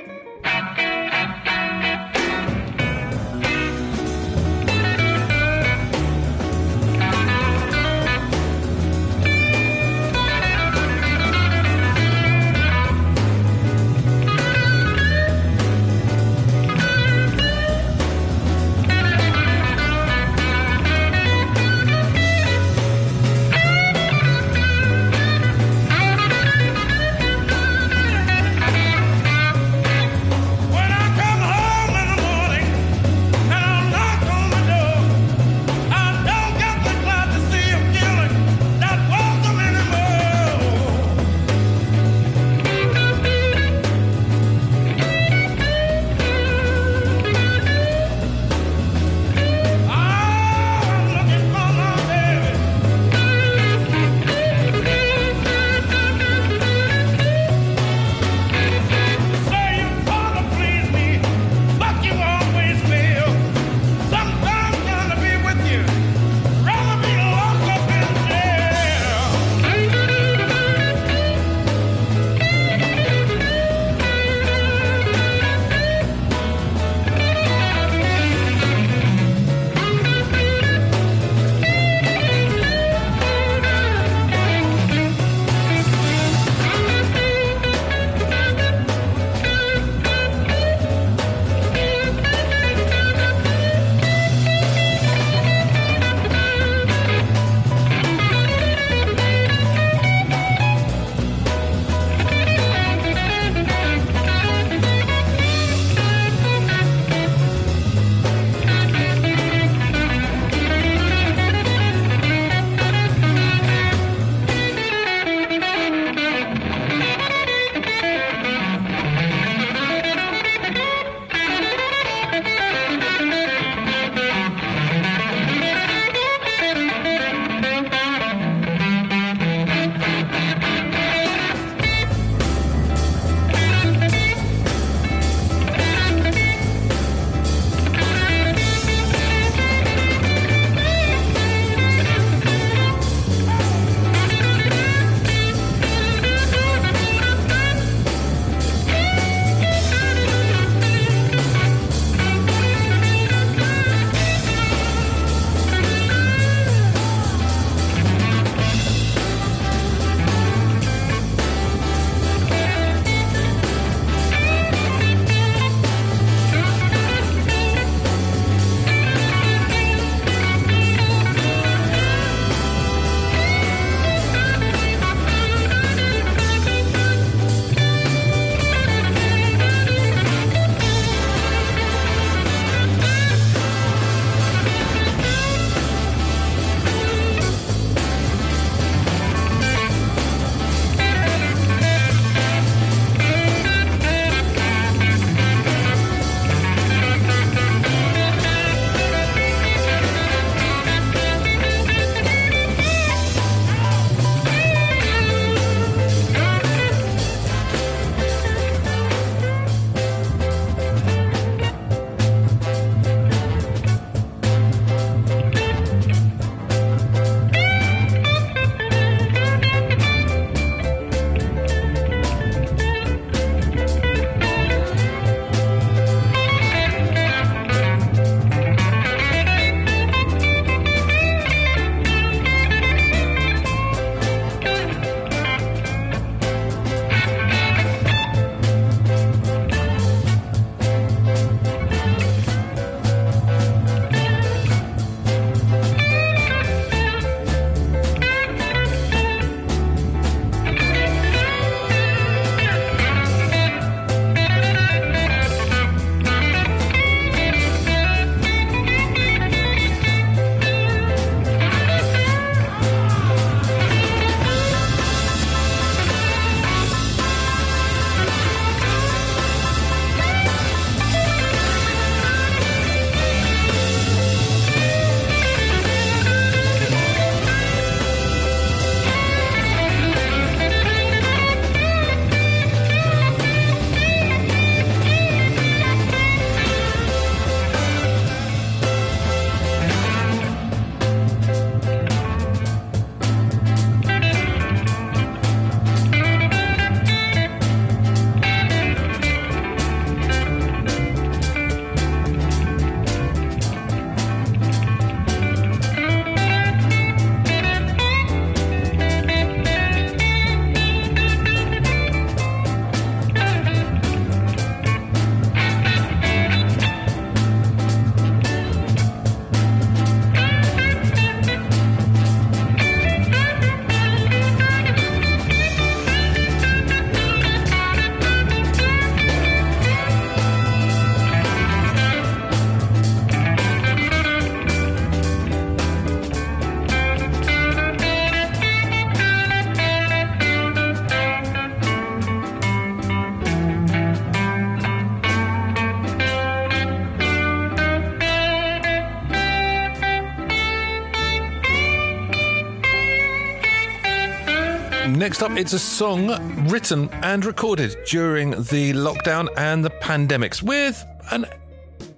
Next 355.41 355.53
up, 355.53 355.57
it's 355.57 355.73
a 355.73 355.79
song 355.79 356.67
written 356.67 357.09
and 357.23 357.43
recorded 357.43 357.97
during 358.05 358.51
the 358.51 358.93
lockdown 358.93 359.47
and 359.57 359.83
the 359.83 359.89
pandemics 359.89 360.61
with 360.61 361.03
an 361.31 361.47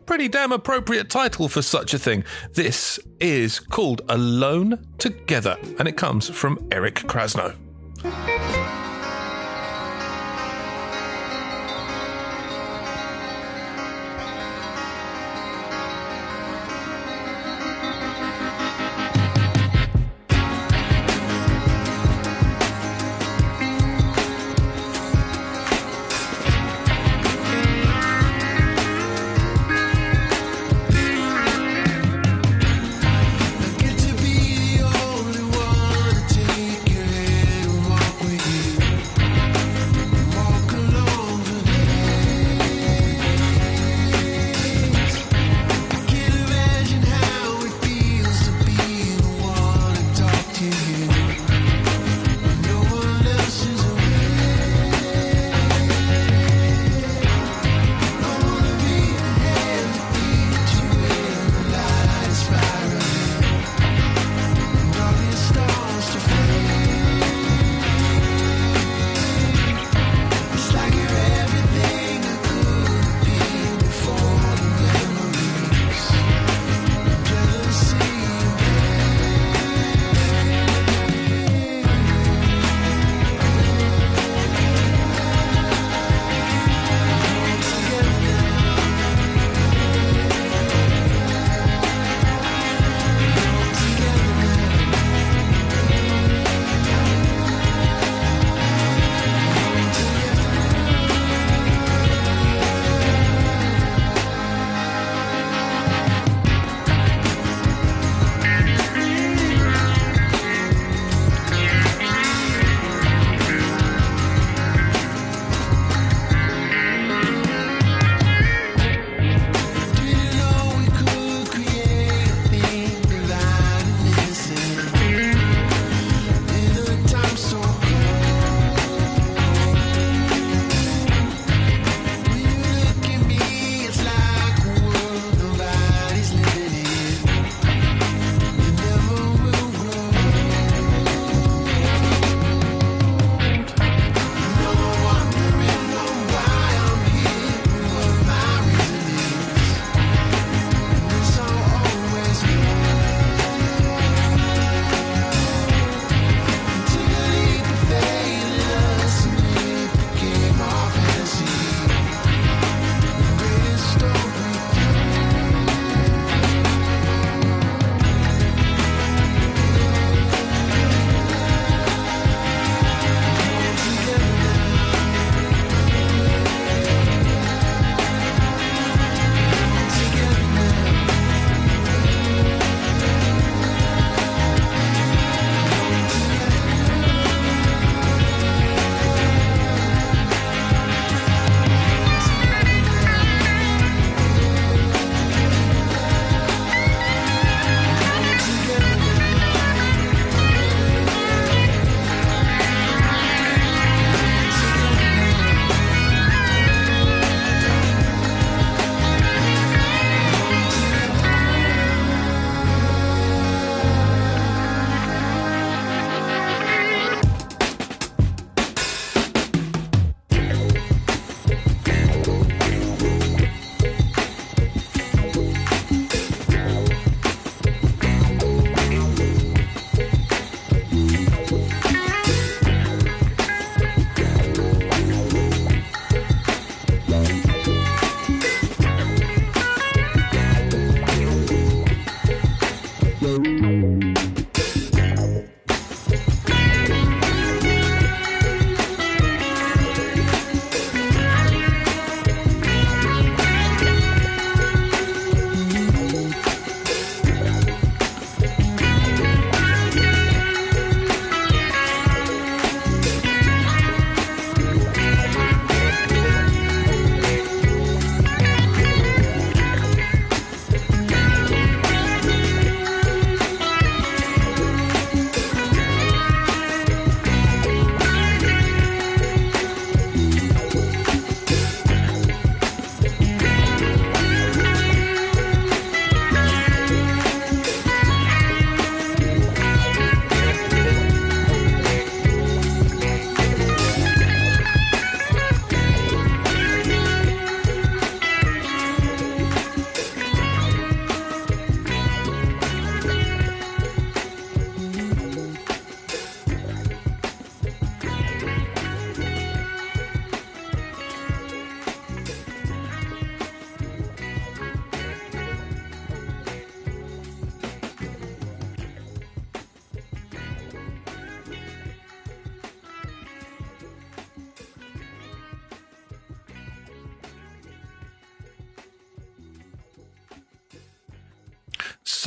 pretty 0.05 0.27
damn 0.27 0.51
appropriate 0.51 1.09
title 1.09 1.47
for 1.47 1.61
such 1.61 1.93
a 1.93 1.99
thing. 1.99 2.25
This 2.51 2.99
is 3.21 3.61
called 3.61 4.01
Alone 4.09 4.85
Together, 4.97 5.55
and 5.79 5.87
it 5.87 5.95
comes 5.95 6.27
from 6.27 6.67
Eric 6.69 6.95
Krasno. 6.95 7.55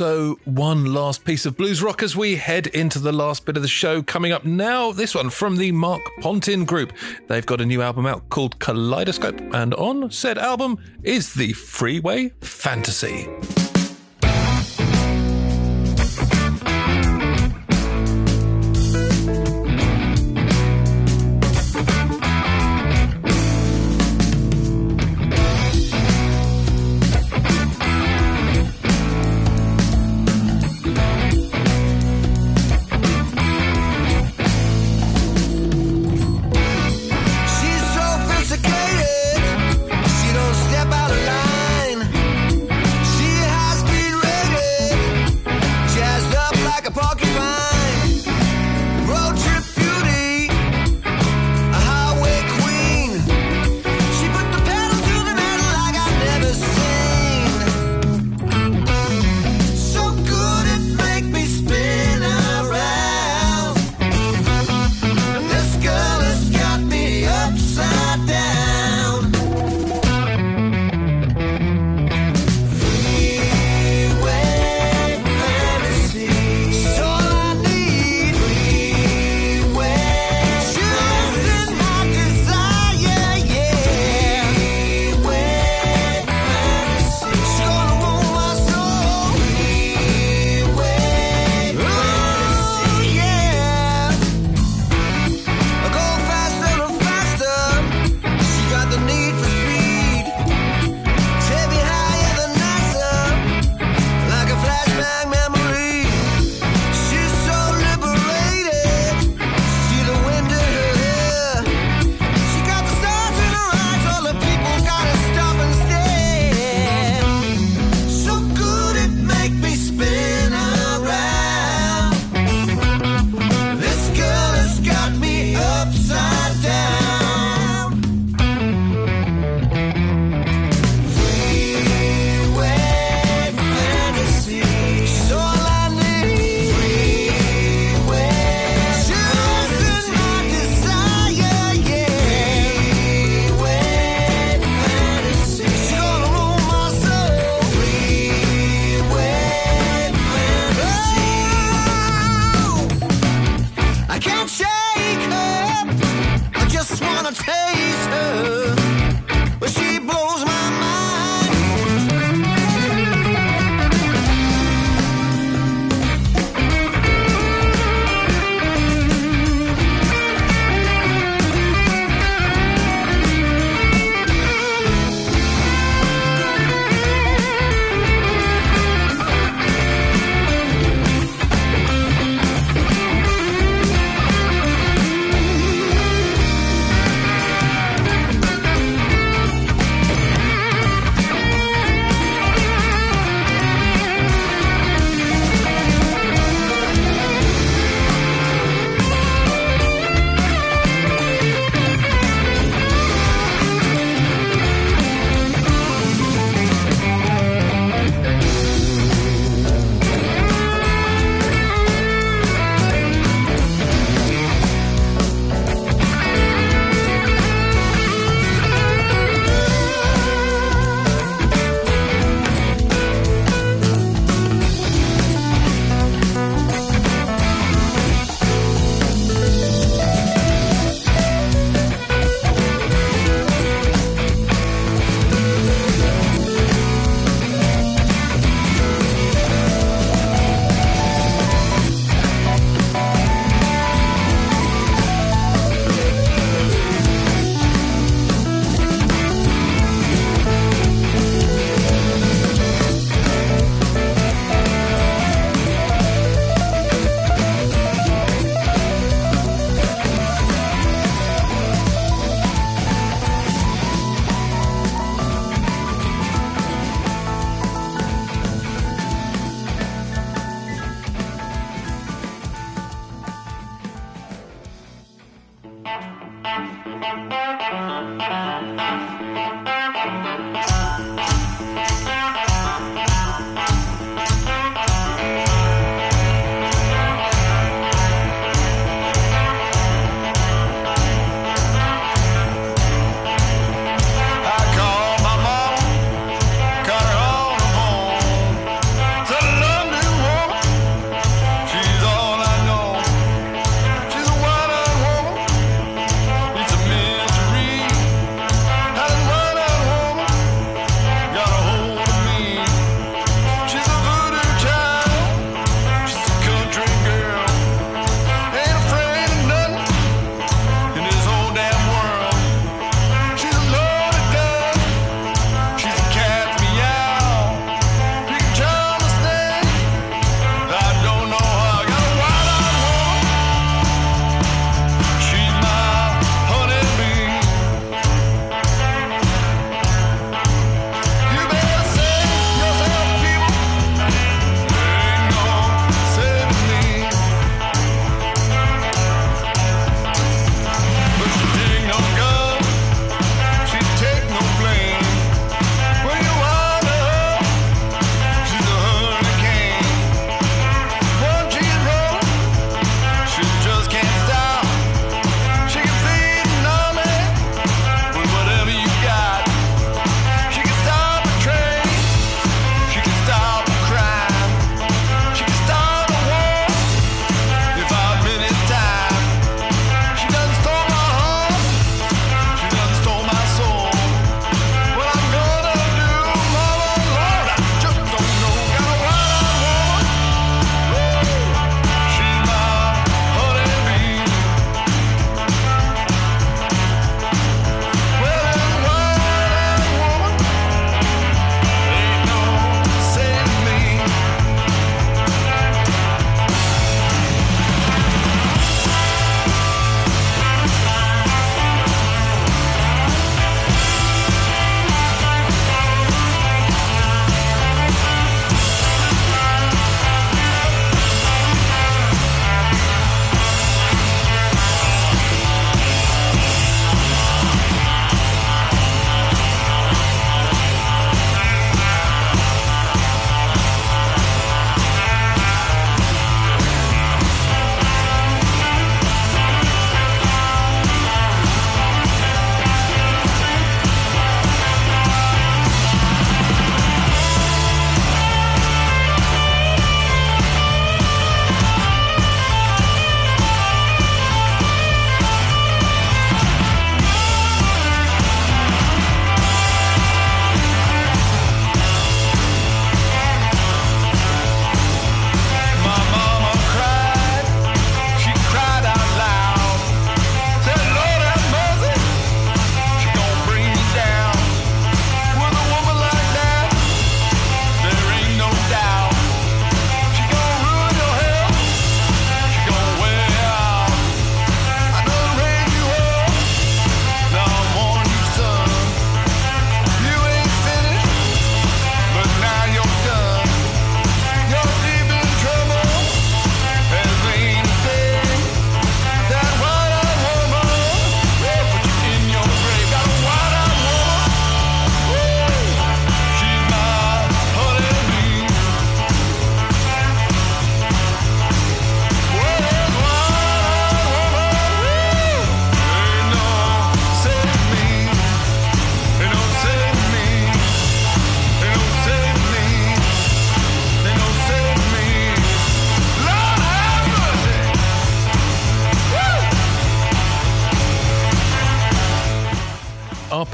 also 0.07 0.35
one 0.45 0.85
last 0.85 1.25
piece 1.25 1.45
of 1.45 1.57
blues 1.57 1.81
rock 1.83 2.01
as 2.01 2.15
we 2.15 2.37
head 2.37 2.67
into 2.67 2.97
the 2.97 3.11
last 3.11 3.45
bit 3.45 3.57
of 3.57 3.61
the 3.61 3.67
show. 3.67 4.01
Coming 4.01 4.31
up 4.31 4.45
now, 4.45 4.91
this 4.93 5.13
one 5.13 5.29
from 5.29 5.57
the 5.57 5.71
Mark 5.73 6.01
Pontin 6.21 6.65
Group. 6.65 6.93
They've 7.27 7.45
got 7.45 7.59
a 7.59 7.65
new 7.65 7.81
album 7.81 8.05
out 8.05 8.29
called 8.29 8.57
Kaleidoscope, 8.59 9.41
and 9.53 9.73
on 9.73 10.09
said 10.09 10.37
album 10.37 10.77
is 11.03 11.33
the 11.33 11.51
Freeway 11.53 12.29
Fantasy. 12.41 13.27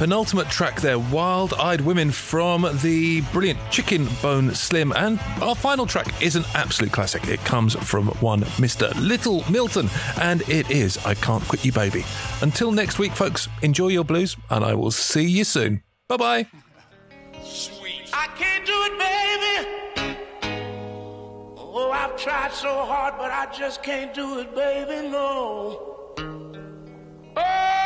Penultimate 0.04 0.50
track 0.50 0.82
there, 0.82 1.00
Wild 1.00 1.54
Eyed 1.54 1.80
Women 1.80 2.12
from 2.12 2.68
the 2.82 3.22
brilliant 3.32 3.58
Chicken 3.72 4.06
Bone 4.22 4.54
Slim. 4.54 4.92
And 4.92 5.18
our 5.42 5.56
final 5.56 5.86
track 5.86 6.22
is 6.22 6.36
an 6.36 6.44
absolute 6.56 6.92
classic. 6.92 7.26
It 7.30 7.40
comes 7.46 7.74
from 7.76 8.08
one 8.20 8.42
Mr. 8.60 8.94
Little 9.00 9.50
Milton, 9.50 9.88
and 10.20 10.42
it 10.50 10.70
is 10.70 10.98
I 11.06 11.14
Can't 11.14 11.42
Quit 11.48 11.64
You 11.64 11.72
Baby. 11.72 12.04
Until 12.42 12.74
next 12.74 13.00
week, 13.00 13.14
folks, 13.14 13.48
enjoy 13.62 13.88
your 13.88 14.04
blues, 14.04 14.36
and 14.50 14.66
I 14.66 14.74
will 14.74 14.92
see 14.92 15.24
you 15.24 15.46
soon. 15.46 15.82
Bye 16.10 16.18
bye. 16.18 16.48
I 18.12 18.28
can't 18.38 18.66
do 18.66 18.74
it, 18.84 19.00
baby. 19.00 19.70
Oh, 21.56 21.92
I've 21.94 22.18
tried 22.18 22.52
so 22.52 22.84
hard, 22.84 23.14
but 23.18 23.32
I 23.32 23.48
just 23.58 23.82
can't 23.82 24.14
do 24.14 24.40
it, 24.40 24.54
baby. 24.54 25.08
No. 25.08 25.94
Oh, 27.38 27.83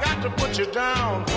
got 0.00 0.22
to 0.22 0.30
put 0.30 0.58
you 0.58 0.66
down 0.72 1.32